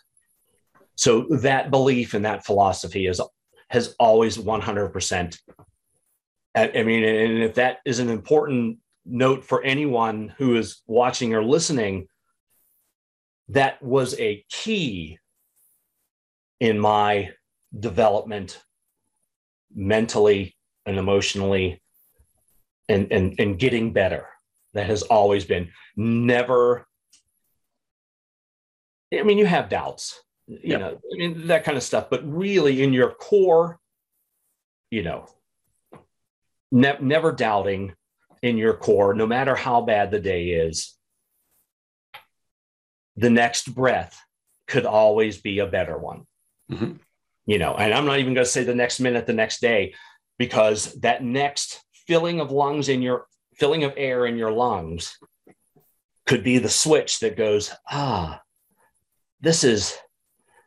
[0.97, 3.21] So that belief and that philosophy is
[3.71, 5.39] has always 100%.
[6.57, 11.35] I, I mean, and if that is an important note for anyone who is watching
[11.35, 12.09] or listening,
[13.49, 15.19] that was a key
[16.61, 17.31] in my
[17.79, 18.63] development
[19.75, 21.83] mentally and emotionally
[22.89, 24.29] and, and, and getting better
[24.79, 26.87] that has always been never
[29.13, 30.81] i mean you have doubts you yep.
[30.81, 33.79] know i mean that kind of stuff but really in your core
[34.91, 35.27] you know
[36.71, 37.93] ne- never doubting
[38.41, 40.95] in your core no matter how bad the day is
[43.17, 44.23] the next breath
[44.69, 46.25] could always be a better one
[46.71, 46.93] mm-hmm.
[47.47, 49.93] you know and i'm not even going to say the next minute the next day
[50.39, 53.27] because that next filling of lungs in your
[53.59, 55.19] filling of air in your lungs
[56.27, 58.41] could be the switch that goes, ah,
[59.41, 59.97] this is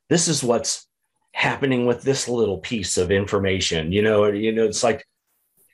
[0.10, 0.88] this is what's
[1.34, 3.92] happening with this little piece of information.
[3.92, 5.06] You know, you know, it's like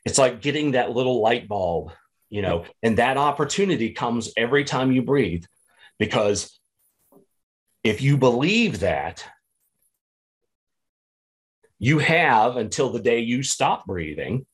[0.04, 1.92] it's like getting that little light bulb,
[2.30, 5.44] you know, and that opportunity comes every time you breathe.
[5.98, 6.58] Because
[7.82, 9.24] if you believe that,
[11.80, 14.46] you have until the day you stop breathing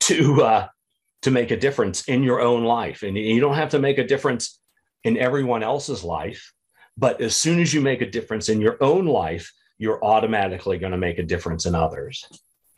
[0.00, 0.68] to uh,
[1.24, 3.02] to make a difference in your own life.
[3.02, 4.60] And you don't have to make a difference
[5.04, 6.52] in everyone else's life.
[6.98, 10.92] But as soon as you make a difference in your own life, you're automatically going
[10.92, 12.24] to make a difference in others.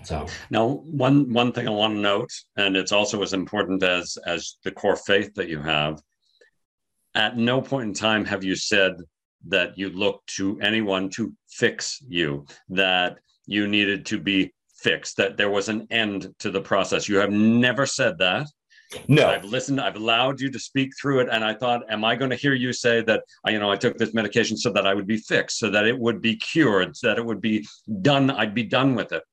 [0.05, 4.17] So now one one thing I want to note, and it's also as important as
[4.25, 6.01] as the core faith that you have.
[7.15, 8.93] At no point in time have you said
[9.49, 15.37] that you looked to anyone to fix you, that you needed to be fixed, that
[15.37, 17.09] there was an end to the process.
[17.09, 18.47] You have never said that.
[19.09, 19.81] No, I've listened.
[19.81, 22.55] I've allowed you to speak through it, and I thought, am I going to hear
[22.55, 23.25] you say that?
[23.47, 25.99] You know, I took this medication so that I would be fixed, so that it
[25.99, 27.67] would be cured, so that it would be
[28.03, 28.31] done.
[28.31, 29.25] I'd be done with it.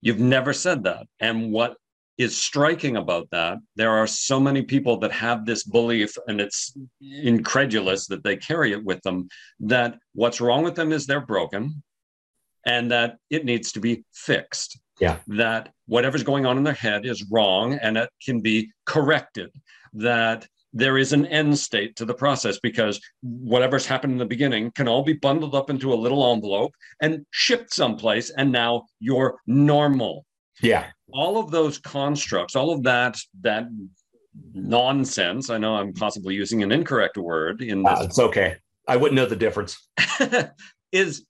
[0.00, 1.76] You've never said that, and what
[2.20, 6.76] is striking about that there are so many people that have this belief and it's
[7.00, 9.26] incredulous that they carry it with them
[9.58, 11.82] that what's wrong with them is they're broken
[12.66, 15.18] and that it needs to be fixed yeah.
[15.28, 19.50] That whatever's going on in their head is wrong and it can be corrected.
[19.94, 24.70] That there is an end state to the process because whatever's happened in the beginning
[24.72, 28.30] can all be bundled up into a little envelope and shipped someplace.
[28.30, 30.24] And now you're normal.
[30.62, 30.86] Yeah.
[31.12, 33.68] All of those constructs, all of that, that
[34.52, 35.50] nonsense.
[35.50, 37.98] I know I'm possibly using an incorrect word in this.
[37.98, 38.56] Uh, it's okay.
[38.86, 39.88] I wouldn't know the difference.
[40.92, 41.24] is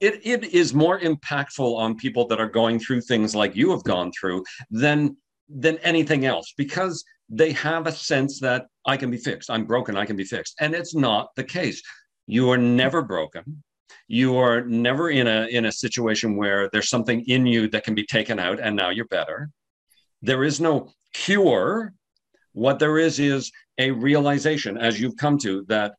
[0.00, 3.84] it, it is more impactful on people that are going through things like you have
[3.84, 5.16] gone through than
[5.48, 9.50] than anything else because they have a sense that I can be fixed.
[9.50, 9.96] I'm broken.
[9.96, 10.56] I can be fixed.
[10.60, 11.82] And it's not the case.
[12.26, 13.62] You are never broken.
[14.08, 17.94] You are never in a in a situation where there's something in you that can
[17.94, 19.50] be taken out and now you're better.
[20.22, 21.92] There is no cure.
[22.52, 25.94] What there is is a realization as you've come to that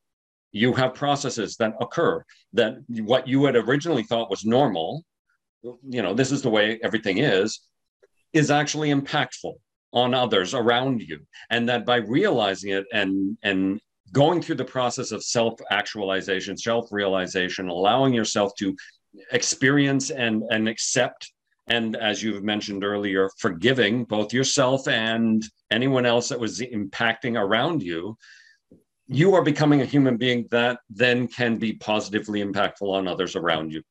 [0.52, 2.24] you have processes that occur
[2.54, 5.04] that what you had originally thought was normal
[5.64, 7.62] you know this is the way everything is
[8.34, 9.54] is actually impactful
[9.94, 11.20] on others around you.
[11.50, 13.80] And that by realizing it and and
[14.12, 18.76] going through the process of self actualization self realization allowing yourself to
[19.32, 21.32] experience and and accept
[21.68, 27.82] and as you've mentioned earlier forgiving both yourself and anyone else that was impacting around
[27.84, 28.16] you
[29.08, 33.72] you are becoming a human being that then can be positively impactful on others around
[33.72, 33.82] you.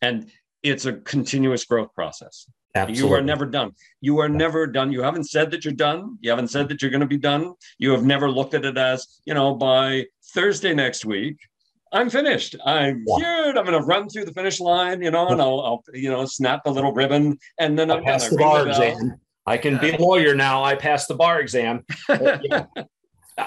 [0.00, 0.30] And
[0.62, 2.46] it's a continuous growth process.
[2.74, 3.08] Absolutely.
[3.08, 3.72] You are never done.
[4.00, 4.92] You are never done.
[4.92, 6.18] You haven't said that you're done.
[6.20, 7.54] You haven't said that you're going to be done.
[7.78, 11.38] You have never looked at it as, you know, by Thursday next week,
[11.92, 12.54] I'm finished.
[12.64, 13.56] I'm cured.
[13.56, 16.24] I'm going to run through the finish line, you know, and I'll, I'll you know,
[16.26, 19.18] snap the little ribbon, and then going to the bar exam.
[19.46, 20.62] I can be a lawyer now.
[20.62, 21.84] I passed the bar exam.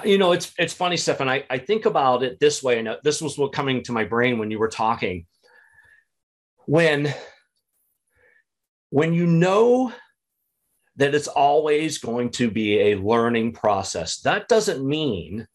[0.06, 1.30] you know, it's it's funny, Stefan.
[1.30, 4.04] I, I think about it this way, and uh, this was what coming to my
[4.04, 5.26] brain when you were talking.
[6.66, 7.14] When
[8.90, 9.94] when you know
[10.98, 15.48] that it's always going to be a learning process, that doesn't mean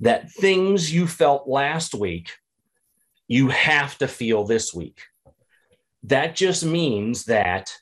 [0.00, 2.30] that things you felt last week
[3.28, 5.00] you have to feel this week.
[6.02, 7.72] That just means that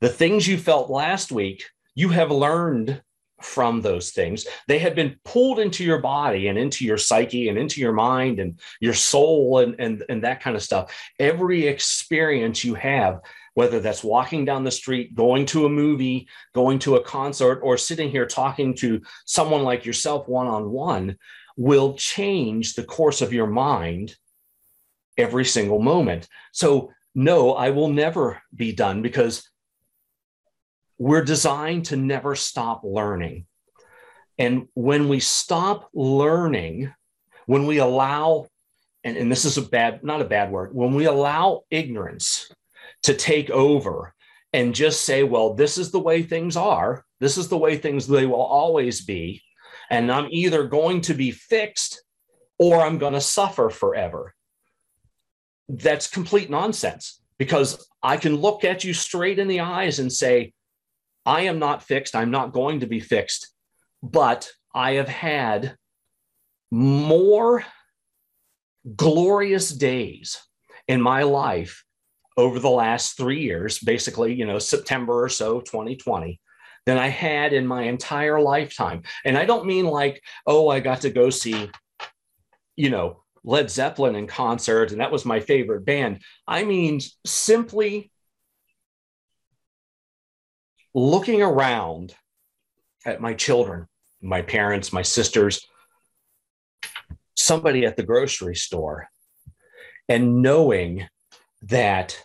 [0.00, 1.64] the things you felt last week,
[1.94, 3.00] you have learned
[3.44, 4.46] from those things.
[4.68, 8.40] They had been pulled into your body and into your psyche and into your mind
[8.40, 10.94] and your soul and, and, and that kind of stuff.
[11.18, 13.20] Every experience you have,
[13.54, 17.76] whether that's walking down the street, going to a movie, going to a concert, or
[17.76, 21.16] sitting here talking to someone like yourself one on one,
[21.56, 24.16] will change the course of your mind
[25.18, 26.28] every single moment.
[26.52, 29.46] So, no, I will never be done because
[31.02, 33.44] we're designed to never stop learning.
[34.38, 36.94] And when we stop learning,
[37.46, 38.46] when we allow,
[39.02, 42.52] and, and this is a bad, not a bad word, when we allow ignorance
[43.02, 44.14] to take over
[44.52, 48.06] and just say, well, this is the way things are, this is the way things
[48.06, 49.42] they will always be.
[49.90, 52.00] And I'm either going to be fixed
[52.60, 54.36] or I'm going to suffer forever.
[55.68, 60.52] That's complete nonsense because I can look at you straight in the eyes and say,
[61.24, 62.16] I am not fixed.
[62.16, 63.52] I'm not going to be fixed,
[64.02, 65.76] but I have had
[66.70, 67.64] more
[68.96, 70.38] glorious days
[70.88, 71.84] in my life
[72.36, 76.40] over the last three years, basically, you know, September or so, 2020,
[76.86, 79.02] than I had in my entire lifetime.
[79.24, 81.70] And I don't mean like, oh, I got to go see,
[82.76, 86.22] you know, Led Zeppelin in concert and that was my favorite band.
[86.46, 88.11] I mean, simply
[90.94, 92.14] looking around
[93.04, 93.86] at my children,
[94.20, 95.66] my parents, my sisters,
[97.34, 99.08] somebody at the grocery store,
[100.08, 101.08] and knowing
[101.62, 102.22] that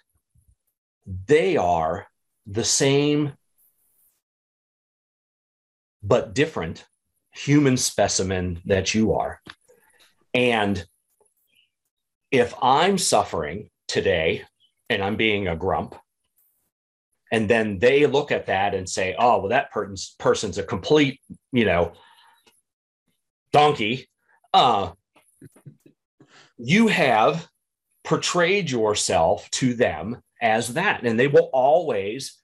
[1.27, 2.07] they are
[2.45, 3.33] the same
[6.03, 6.85] but different
[7.31, 9.41] human specimen that you are.
[10.33, 10.85] And
[12.31, 14.43] if I'm suffering today
[14.89, 15.95] and I'm being a grump,
[17.31, 21.19] and then they look at that and say, oh, well, that person's, person's a complete,
[21.51, 21.93] you know,
[23.51, 24.07] donkey.
[24.53, 24.91] Uh,
[26.57, 27.47] you have
[28.03, 31.03] portrayed yourself to them as that.
[31.03, 32.37] And they will always,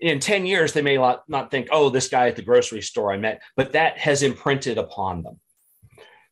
[0.00, 3.12] in 10 years, they may not, not think, oh, this guy at the grocery store
[3.12, 5.38] I met, but that has imprinted upon them.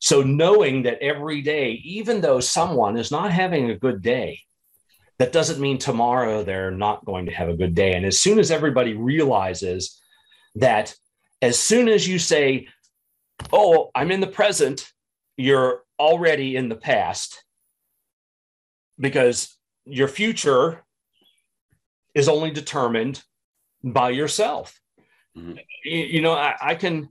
[0.01, 4.41] So knowing that every day, even though someone is not having a good day,
[5.21, 7.93] that doesn't mean tomorrow they're not going to have a good day.
[7.93, 10.01] And as soon as everybody realizes
[10.55, 10.95] that,
[11.43, 12.69] as soon as you say,
[13.53, 14.91] oh, I'm in the present,
[15.37, 17.45] you're already in the past
[18.99, 19.55] because
[19.85, 20.83] your future
[22.15, 23.23] is only determined
[23.85, 24.81] by yourself.
[25.37, 25.59] Mm-hmm.
[25.85, 27.11] You, you, know, I, I can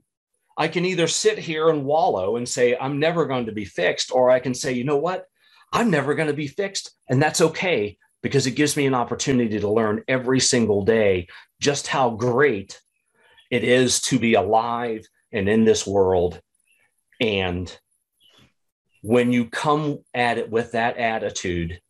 [0.58, 4.10] I can either sit here and wallow and say I'm never going to be fixed,
[4.10, 5.26] or I can say, you know what,
[5.72, 9.60] I'm never going to be fixed, and that's okay because it gives me an opportunity
[9.60, 11.28] to learn every single day
[11.60, 12.80] just how great
[13.50, 16.40] it is to be alive and in this world.
[17.20, 17.74] And
[19.02, 21.80] when you come at it with that attitude,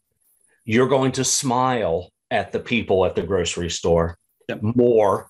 [0.65, 4.17] you're going to smile at the people at the grocery store
[4.49, 4.61] yep.
[4.63, 5.29] more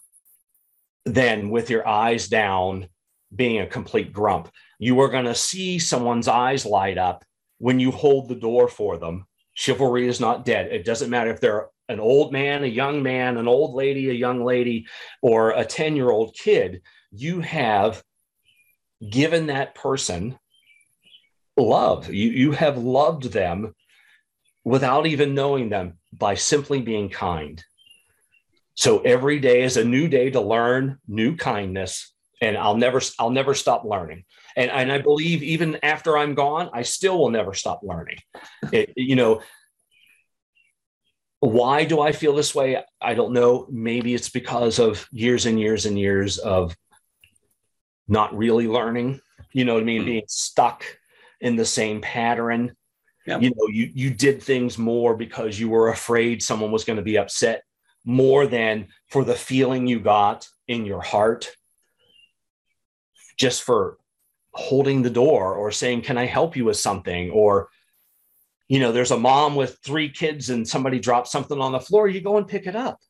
[1.06, 2.88] than with your eyes down
[3.34, 4.50] being a complete grump.
[4.78, 7.24] You are going to see someone's eyes light up
[7.60, 9.26] when you hold the door for them.
[9.54, 10.72] Chivalry is not dead.
[10.72, 14.14] It doesn't matter if they're an old man, a young man, an old lady, a
[14.14, 14.86] young lady,
[15.20, 16.80] or a 10 year old kid.
[17.12, 18.02] You have
[19.08, 20.38] given that person
[21.56, 22.08] love.
[22.08, 23.74] You, you have loved them
[24.64, 27.62] without even knowing them by simply being kind.
[28.74, 33.30] So every day is a new day to learn new kindness and I'll never I'll
[33.30, 34.24] never stop learning.
[34.56, 38.18] And and I believe even after I'm gone, I still will never stop learning.
[38.72, 39.42] It, you know,
[41.40, 42.82] why do I feel this way?
[43.00, 43.66] I don't know.
[43.70, 46.76] Maybe it's because of years and years and years of
[48.08, 49.20] not really learning.
[49.52, 50.02] You know what I mean?
[50.02, 50.10] Mm-hmm.
[50.10, 50.84] Being stuck
[51.40, 52.76] in the same pattern.
[53.26, 53.42] Yep.
[53.42, 57.02] You know, you you did things more because you were afraid someone was going to
[57.02, 57.62] be upset
[58.04, 61.50] more than for the feeling you got in your heart
[63.38, 63.96] just for
[64.52, 67.30] holding the door or saying, Can I help you with something?
[67.30, 67.68] Or,
[68.68, 72.08] you know, there's a mom with three kids and somebody drops something on the floor,
[72.08, 73.00] you go and pick it up.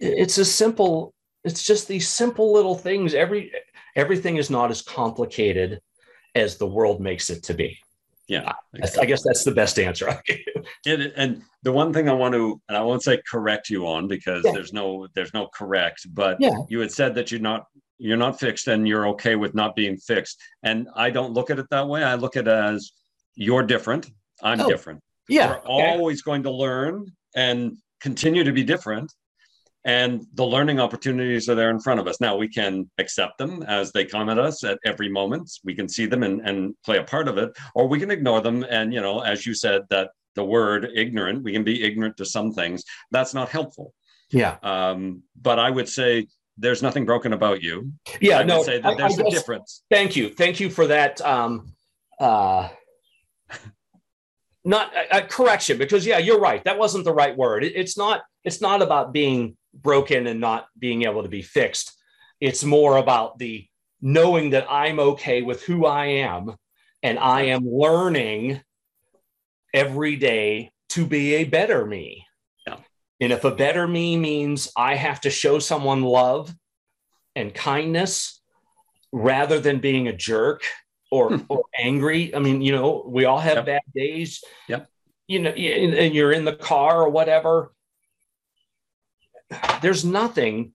[0.00, 3.14] It's a simple, it's just these simple little things.
[3.14, 3.52] Every
[3.94, 5.80] everything is not as complicated
[6.34, 7.78] as the world makes it to be.
[8.28, 9.02] Yeah, exactly.
[9.02, 10.22] I guess that's the best answer.
[10.86, 14.08] it, and the one thing I want to, and I won't say correct you on
[14.08, 14.52] because yeah.
[14.52, 16.54] there's no there's no correct, but yeah.
[16.68, 17.66] you had said that you're not
[18.02, 20.40] you're not fixed and you're okay with not being fixed.
[20.62, 22.02] And I don't look at it that way.
[22.02, 22.92] I look at it as
[23.34, 24.10] you're different,
[24.42, 25.00] I'm oh, different.
[25.28, 29.12] Yeah, we're always going to learn and continue to be different
[29.84, 33.62] and the learning opportunities are there in front of us now we can accept them
[33.66, 36.98] as they come at us at every moment we can see them and, and play
[36.98, 39.82] a part of it or we can ignore them and you know as you said
[39.90, 43.92] that the word ignorant we can be ignorant to some things that's not helpful
[44.30, 46.26] yeah um, but i would say
[46.58, 47.92] there's nothing broken about you.
[48.20, 49.82] Yeah I no say that there's a difference.
[49.90, 50.30] Thank you.
[50.30, 51.74] Thank you for that um
[52.20, 52.68] uh
[54.64, 56.62] not a, a, correction because yeah you're right.
[56.64, 57.64] That wasn't the right word.
[57.64, 61.92] It, it's not it's not about being broken and not being able to be fixed.
[62.40, 63.66] It's more about the
[64.00, 66.56] knowing that I'm okay with who I am
[67.02, 68.60] and I am learning
[69.72, 72.21] every day to be a better me.
[73.22, 76.54] And if a better me means I have to show someone love
[77.34, 78.42] and kindness
[79.12, 80.64] rather than being a jerk
[81.10, 81.44] or, hmm.
[81.48, 83.66] or angry, I mean, you know, we all have yep.
[83.66, 84.44] bad days.
[84.68, 84.88] Yep.
[85.26, 87.72] You know, and you're in the car or whatever
[89.80, 90.72] there's nothing,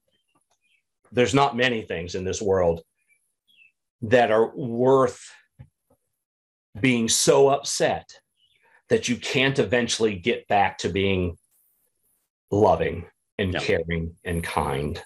[1.12, 2.82] there's not many things in this world
[4.02, 5.30] that are worth
[6.78, 8.08] being so upset
[8.88, 11.36] that you can't eventually get back to being
[12.50, 13.06] loving
[13.38, 13.62] and yep.
[13.62, 15.02] caring and kind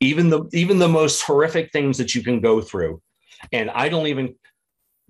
[0.00, 3.00] even the even the most horrific things that you can go through
[3.52, 4.34] and i don't even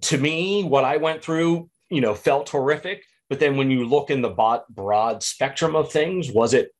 [0.00, 4.10] to me what i went through you know felt horrific but then when you look
[4.10, 6.70] in the broad spectrum of things was it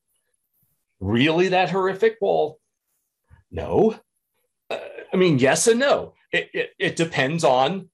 [0.99, 2.17] really that horrific?
[2.21, 2.59] Well,
[3.51, 3.95] no.
[4.69, 4.77] Uh,
[5.13, 6.13] I mean, yes and no.
[6.31, 7.89] It, it, it depends on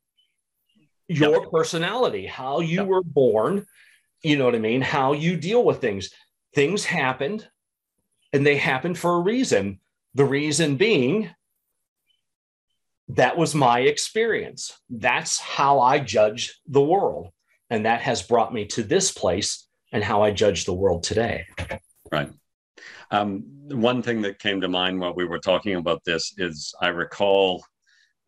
[1.08, 1.52] your yep.
[1.52, 2.88] personality, how you yep.
[2.88, 3.66] were born,
[4.24, 4.82] you know what I mean?
[4.82, 6.10] How you deal with things.
[6.56, 7.48] Things happened
[8.34, 9.80] and they happened for a reason.
[10.16, 11.30] The reason being,
[13.10, 14.74] that was my experience.
[14.90, 17.28] That's how I judge the world.
[17.70, 21.46] And that has brought me to this place and how I judge the world today.
[22.12, 22.32] Right.
[23.12, 26.88] Um, one thing that came to mind while we were talking about this is I
[26.88, 27.64] recall,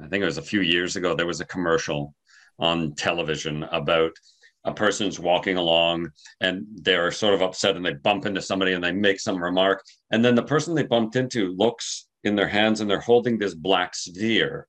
[0.02, 2.14] I think it was a few years ago, there was a commercial
[2.60, 4.12] on television about
[4.68, 6.12] a person's walking along
[6.42, 9.82] and they're sort of upset and they bump into somebody and they make some remark.
[10.12, 13.56] And then the person they bumped into looks in their hands and they're holding this
[13.56, 14.68] black sphere.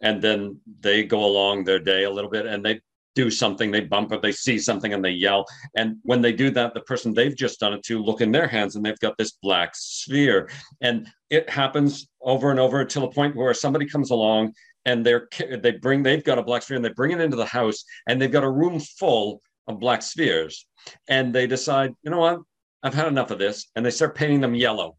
[0.00, 2.80] And then they go along their day a little bit and they
[3.14, 5.44] do something, they bump it, they see something and they yell.
[5.76, 8.48] And when they do that, the person they've just done it to look in their
[8.48, 10.48] hands and they've got this black sphere.
[10.80, 14.54] And it happens over and over until a point where somebody comes along
[14.86, 15.28] and they're
[15.58, 18.20] they bring they've got a black sphere and they bring it into the house and
[18.20, 20.66] they've got a room full of black spheres.
[21.08, 22.40] And they decide, you know what?
[22.82, 23.66] I've had enough of this.
[23.74, 24.96] And they start painting them yellow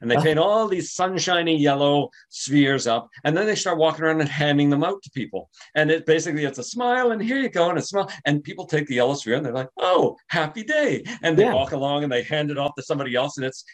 [0.00, 0.24] and they uh-huh.
[0.24, 4.70] paint all these sunshiny yellow spheres up and then they start walking around and handing
[4.70, 7.78] them out to people and it basically it's a smile and here you go and
[7.78, 11.36] a smile and people take the yellow sphere and they're like oh happy day and
[11.36, 11.52] they yeah.
[11.52, 13.64] walk along and they hand it off to somebody else and it's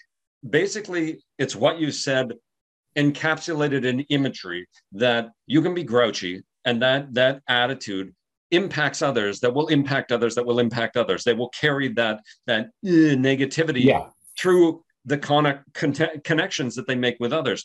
[0.50, 2.32] basically it's what you said
[2.96, 8.14] encapsulated in imagery that you can be grouchy and that that attitude
[8.50, 12.66] impacts others that will impact others that will impact others they will carry that that
[12.84, 14.08] uh, negativity yeah.
[14.38, 17.64] through the con- con- connections that they make with others.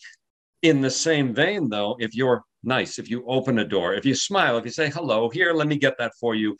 [0.63, 4.15] In the same vein, though, if you're nice, if you open a door, if you
[4.15, 6.57] smile, if you say hello, here, let me get that for you,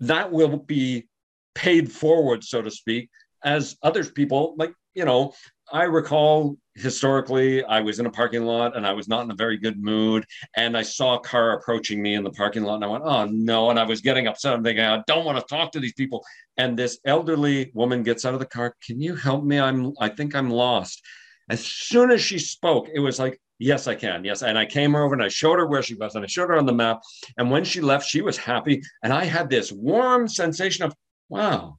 [0.00, 1.08] that will be
[1.54, 3.08] paid forward, so to speak,
[3.42, 5.32] as others people like, you know,
[5.72, 9.34] I recall historically, I was in a parking lot and I was not in a
[9.34, 10.24] very good mood.
[10.56, 13.26] And I saw a car approaching me in the parking lot and I went, oh
[13.26, 13.70] no.
[13.70, 14.54] And I was getting upset.
[14.54, 16.24] I'm thinking, I don't want to talk to these people.
[16.56, 18.74] And this elderly woman gets out of the car.
[18.84, 19.58] Can you help me?
[19.58, 21.02] I'm, I think I'm lost.
[21.50, 24.24] As soon as she spoke, it was like, yes, I can.
[24.24, 24.42] Yes.
[24.42, 26.56] And I came over and I showed her where she was and I showed her
[26.56, 27.00] on the map.
[27.36, 28.82] And when she left, she was happy.
[29.02, 30.94] And I had this warm sensation of,
[31.28, 31.78] wow,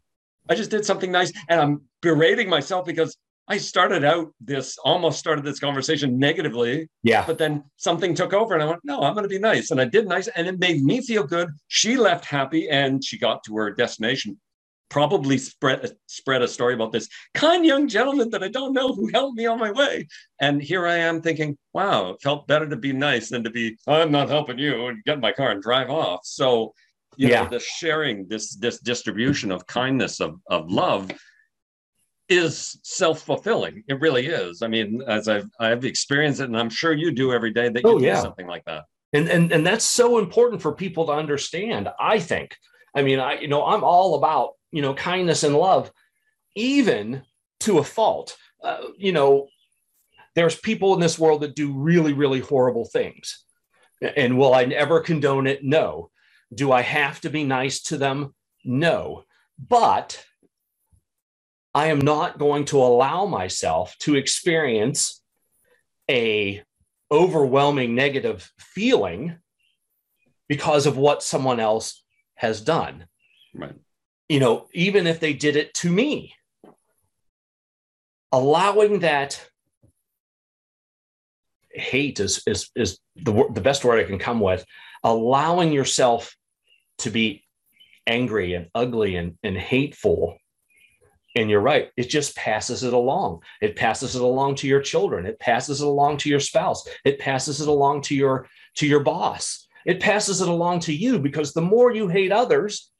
[0.50, 1.32] I just did something nice.
[1.48, 3.16] And I'm berating myself because
[3.50, 6.88] I started out this almost started this conversation negatively.
[7.02, 7.26] Yeah.
[7.26, 9.72] But then something took over and I went, no, I'm going to be nice.
[9.72, 11.50] And I did nice and it made me feel good.
[11.68, 14.40] She left happy and she got to her destination.
[14.90, 19.10] Probably spread spread a story about this kind young gentleman that I don't know who
[19.14, 20.08] helped me on my way.
[20.40, 23.78] And here I am thinking, wow, it felt better to be nice than to be,
[23.88, 26.22] I'm not helping you and get in my car and drive off.
[26.24, 26.74] So
[27.18, 27.44] you yeah.
[27.44, 31.12] know, the sharing, this this distribution of kindness, of, of love
[32.30, 33.84] is self-fulfilling.
[33.88, 34.62] It really is.
[34.62, 37.84] I mean, as I've I've experienced it, and I'm sure you do every day that
[37.84, 38.86] you oh, do something like that.
[39.14, 41.90] And, and and that's so important for people to understand.
[42.00, 42.56] I think.
[42.96, 45.92] I mean, I you know I'm all about you know kindness and love,
[46.56, 47.24] even
[47.62, 48.38] to a fault.
[48.64, 49.48] Uh, you know,
[50.36, 53.44] there's people in this world that do really really horrible things,
[54.02, 55.64] and will I ever condone it?
[55.64, 56.12] No.
[56.54, 58.34] Do I have to be nice to them?
[58.64, 59.24] No.
[59.58, 60.26] But
[61.74, 65.22] I am not going to allow myself to experience
[66.10, 66.64] a
[67.12, 69.38] overwhelming negative feeling
[70.48, 72.04] because of what someone else
[72.36, 73.06] has done.
[73.54, 73.76] Right.
[74.28, 76.34] You know, even if they did it to me,
[78.32, 79.44] allowing that
[81.72, 84.66] hate is is is the the best word I can come with.
[85.04, 86.36] Allowing yourself
[87.00, 87.44] to be
[88.06, 90.38] angry and ugly and, and hateful
[91.36, 93.44] and you're right, it just passes it along.
[93.62, 95.26] It passes it along to your children.
[95.26, 96.88] It passes it along to your spouse.
[97.06, 99.68] It passes it along to your to your boss.
[99.86, 102.92] It passes it along to you because the more you hate others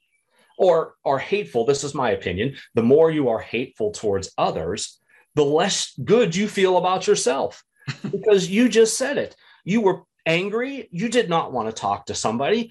[0.56, 4.98] or are hateful, this is my opinion, the more you are hateful towards others,
[5.34, 7.62] the less good you feel about yourself
[8.10, 9.36] because you just said it.
[9.64, 12.70] You were angry, you did not want to talk to somebody.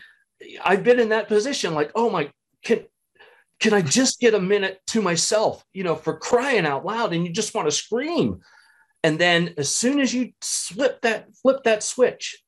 [0.63, 2.31] I've been in that position like, "Oh my,
[2.63, 2.85] can
[3.59, 7.13] can I just get a minute to myself, you know, for crying out loud?
[7.13, 8.39] And you just want to scream.
[9.03, 12.41] And then as soon as you slip that, flip that switch,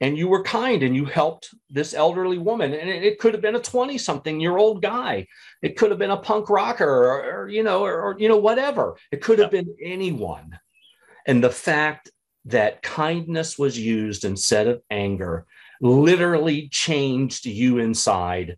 [0.00, 3.54] and you were kind and you helped this elderly woman, and it, could have been
[3.54, 5.26] a 20 something year old guy,
[5.62, 8.36] it could have been a punk rocker, or, or you know, or, or, you know,
[8.36, 8.96] whatever.
[9.12, 10.58] It could have been anyone.
[11.26, 12.10] And the fact
[12.46, 15.46] that kindness was used instead of anger
[15.80, 18.56] literally changed you inside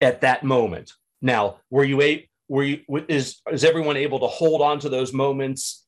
[0.00, 0.92] at that moment.
[1.22, 5.12] Now, were you a were you is is everyone able to hold on to those
[5.12, 5.86] moments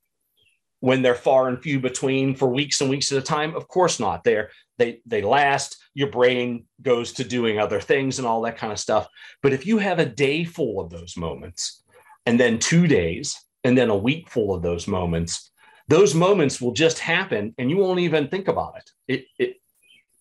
[0.80, 3.54] when they're far and few between for weeks and weeks at a time?
[3.54, 4.24] Of course not.
[4.24, 5.78] They're they they last.
[5.94, 9.08] Your brain goes to doing other things and all that kind of stuff.
[9.42, 11.82] But if you have a day full of those moments,
[12.24, 15.50] and then two days, and then a week full of those moments,
[15.88, 18.90] those moments will just happen and you won't even think about it.
[19.08, 19.56] It, it,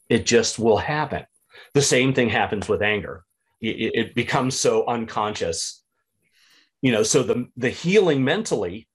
[0.09, 1.25] it just will happen.
[1.73, 3.23] The same thing happens with anger.
[3.61, 5.83] It, it becomes so unconscious.
[6.81, 8.87] You know, so the, the healing mentally,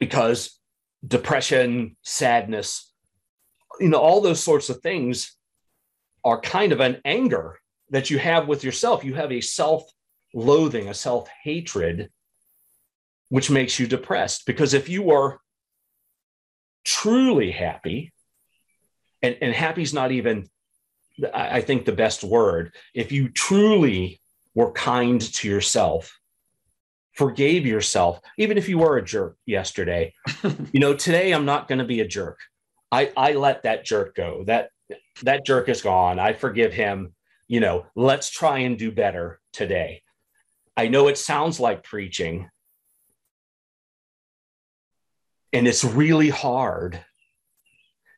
[0.00, 0.58] because
[1.06, 2.92] depression, sadness,
[3.80, 5.36] you know, all those sorts of things
[6.24, 7.58] are kind of an anger
[7.90, 9.04] that you have with yourself.
[9.04, 9.84] You have a self
[10.32, 12.10] loathing, a self hatred,
[13.28, 14.46] which makes you depressed.
[14.46, 15.38] Because if you are
[16.84, 18.12] truly happy,
[19.22, 20.48] and, and happy is not even,
[21.32, 22.74] I think, the best word.
[22.94, 24.20] If you truly
[24.54, 26.18] were kind to yourself,
[27.12, 30.12] forgave yourself, even if you were a jerk yesterday,
[30.72, 32.40] you know, today I'm not going to be a jerk.
[32.90, 34.44] I, I let that jerk go.
[34.46, 34.70] That
[35.22, 36.18] that jerk is gone.
[36.18, 37.14] I forgive him.
[37.48, 40.02] You know, let's try and do better today.
[40.76, 42.48] I know it sounds like preaching,
[45.52, 47.04] and it's really hard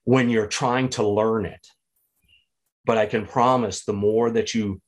[0.04, 1.66] when you're trying to learn it.
[2.86, 4.80] But I can promise the more that you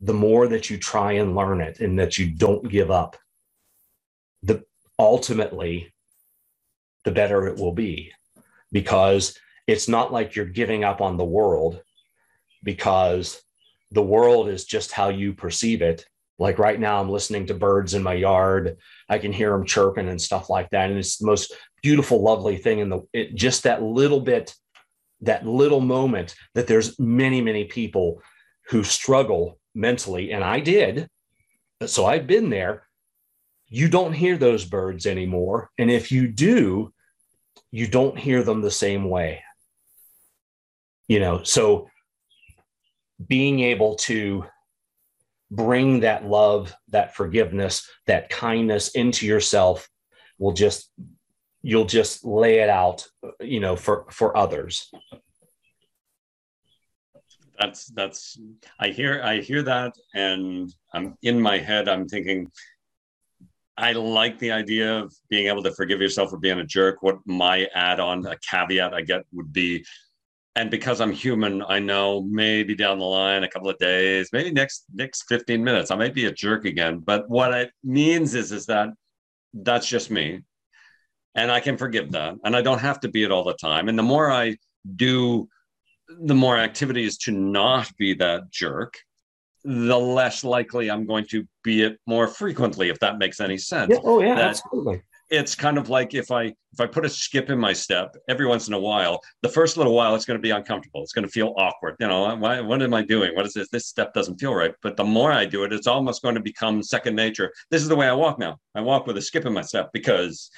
[0.00, 3.16] the more that you try and learn it and that you don't give up,
[4.42, 4.64] the
[4.98, 5.94] ultimately
[7.04, 8.12] the better it will be
[8.72, 11.80] because it's not like you're giving up on the world
[12.62, 13.40] because
[13.92, 16.04] the world is just how you perceive it.
[16.38, 18.76] Like right now, I'm listening to birds in my yard.
[19.08, 20.90] I can hear them chirping and stuff like that.
[20.90, 22.80] And it's the most beautiful, lovely thing.
[22.80, 24.54] in the it, just that little bit,
[25.24, 28.22] that little moment that there's many, many people
[28.68, 30.32] who struggle mentally.
[30.32, 31.08] And I did.
[31.86, 32.86] So I've been there.
[33.68, 35.70] You don't hear those birds anymore.
[35.78, 36.92] And if you do,
[37.70, 39.42] you don't hear them the same way
[41.08, 41.88] you know so
[43.26, 44.44] being able to
[45.50, 49.88] bring that love that forgiveness that kindness into yourself
[50.38, 50.90] will just
[51.64, 53.08] you'll just lay it out
[53.40, 54.90] you know for for others.
[57.58, 58.38] That's that's
[58.80, 62.50] i hear i hear that and i'm in my head i'm thinking
[63.78, 67.02] i like the idea of being able to forgive yourself for being a jerk.
[67.02, 69.84] What my add-on a caveat i get would be
[70.56, 74.52] and because I'm human, I know maybe down the line, a couple of days, maybe
[74.52, 77.00] next next 15 minutes, I might be a jerk again.
[77.00, 78.90] But what it means is is that
[79.52, 80.42] that's just me,
[81.34, 83.88] and I can forgive that, and I don't have to be it all the time.
[83.88, 84.56] And the more I
[84.96, 85.48] do,
[86.08, 88.94] the more activities to not be that jerk,
[89.64, 93.90] the less likely I'm going to be it more frequently, if that makes any sense.
[93.92, 97.08] Yeah, oh yeah, that, absolutely it's kind of like if I if I put a
[97.08, 100.38] skip in my step every once in a while, the first little while it's going
[100.38, 101.02] to be uncomfortable.
[101.02, 101.96] It's going to feel awkward.
[102.00, 103.34] You know, why, what am I doing?
[103.34, 103.68] What is this?
[103.68, 104.74] This step doesn't feel right.
[104.82, 107.52] But the more I do it, it's almost going to become second nature.
[107.70, 108.58] This is the way I walk now.
[108.74, 110.50] I walk with a skip in my step because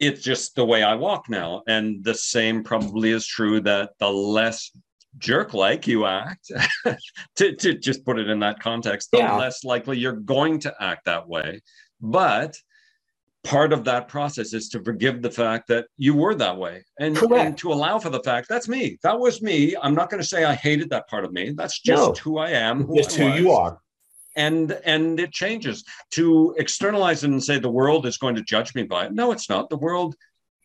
[0.00, 1.62] it's just the way I walk now.
[1.68, 4.70] And the same probably is true that the less
[5.18, 6.50] jerk like you act,
[7.36, 9.36] to, to just put it in that context, the yeah.
[9.36, 11.60] less likely you're going to act that way.
[12.00, 12.56] But
[13.44, 17.16] part of that process is to forgive the fact that you were that way and,
[17.16, 20.28] and, to allow for the fact that's me that was me i'm not going to
[20.28, 22.14] say i hated that part of me that's just no.
[22.22, 23.80] who i am who just I who you are
[24.36, 28.74] and and it changes to externalize it and say the world is going to judge
[28.74, 30.14] me by it no it's not the world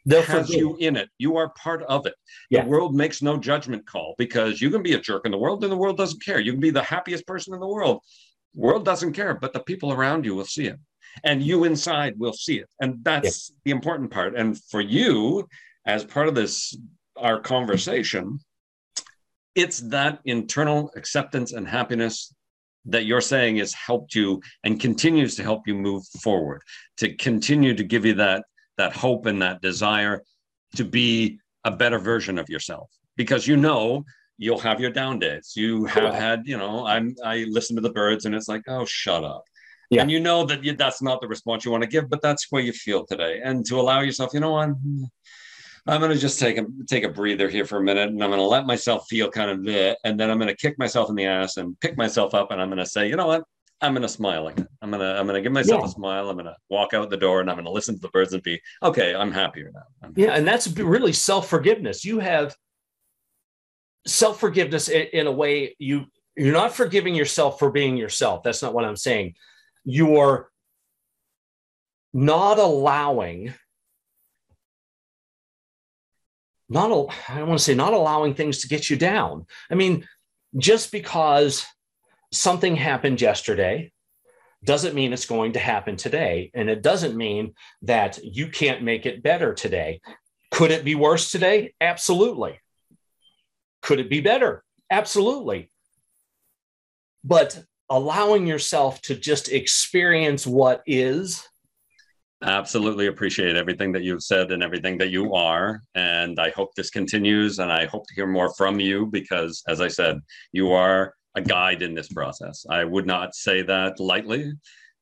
[0.08, 0.60] They'll has forgive.
[0.60, 2.14] you in it you are part of it
[2.50, 2.64] yeah.
[2.64, 5.64] the world makes no judgment call because you can be a jerk in the world
[5.64, 8.02] and the world doesn't care you can be the happiest person in the world
[8.54, 10.80] world doesn't care but the people around you will see it
[11.24, 12.70] and you inside will see it.
[12.80, 14.36] And that's the important part.
[14.36, 15.48] And for you,
[15.86, 16.78] as part of this,
[17.16, 18.40] our conversation,
[19.54, 22.34] it's that internal acceptance and happiness
[22.86, 26.62] that you're saying has helped you and continues to help you move forward,
[26.98, 28.44] to continue to give you that,
[28.78, 30.22] that hope and that desire
[30.76, 32.90] to be a better version of yourself.
[33.16, 34.04] Because you know
[34.38, 35.54] you'll have your down days.
[35.56, 38.86] You have had, you know, I'm I listen to the birds and it's like, oh,
[38.86, 39.46] shut up
[39.90, 40.02] yeah.
[40.02, 42.52] and you know that you, that's not the response you want to give but that's
[42.52, 44.70] where you feel today and to allow yourself you know what
[45.88, 48.30] i'm going to just take a take a breather here for a minute and i'm
[48.30, 51.10] going to let myself feel kind of there and then i'm going to kick myself
[51.10, 53.44] in the ass and pick myself up and i'm going to say you know what?
[53.82, 54.68] I'm going to smile again.
[54.82, 55.88] I'm going to i'm going to give myself yeah.
[55.88, 56.30] a smile.
[56.30, 58.34] I'm going to walk out the door and i'm going to listen to the birds
[58.34, 59.84] and be okay i'm happier now.
[60.02, 62.06] I'm yeah and that's really self-forgiveness.
[62.06, 62.56] You have
[64.08, 66.06] self-forgiveness in, in a way you
[66.38, 68.44] you're not forgiving yourself for being yourself.
[68.44, 69.36] That's not what i'm saying.
[69.84, 70.50] You're
[72.14, 73.54] not allowing
[76.70, 76.92] not
[77.30, 79.46] I don't want to say not allowing things to get you down.
[79.70, 80.08] I mean,
[80.58, 81.66] just because
[82.32, 83.92] something happened yesterday
[84.64, 86.52] doesn't mean it's going to happen today.
[86.54, 87.54] And it doesn't mean
[87.84, 90.02] that you can't make it better today.
[90.52, 91.74] Could it be worse today?
[91.80, 92.60] Absolutely.
[93.82, 94.64] Could it be better?
[94.90, 95.70] Absolutely.
[97.24, 101.48] But allowing yourself to just experience what is.
[102.46, 105.82] Absolutely appreciate everything that you've said and everything that you are.
[105.96, 107.58] And I hope this continues.
[107.58, 110.20] And I hope to hear more from you because, as I said,
[110.52, 112.66] you are a guide in this process.
[112.70, 114.54] I would not say that lightly.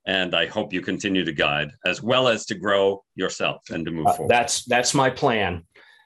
[0.06, 3.92] And I hope you continue to guide as well as to grow yourself and to
[3.92, 4.32] move uh, forward.
[4.32, 5.64] That's that's my plan.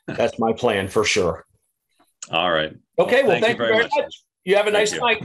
[0.07, 1.45] That's my plan for sure.
[2.31, 2.73] All right.
[2.99, 3.23] Okay.
[3.23, 3.91] Well, thank, thank, you very, much.
[3.95, 4.23] much.
[4.43, 5.23] You have a nice night.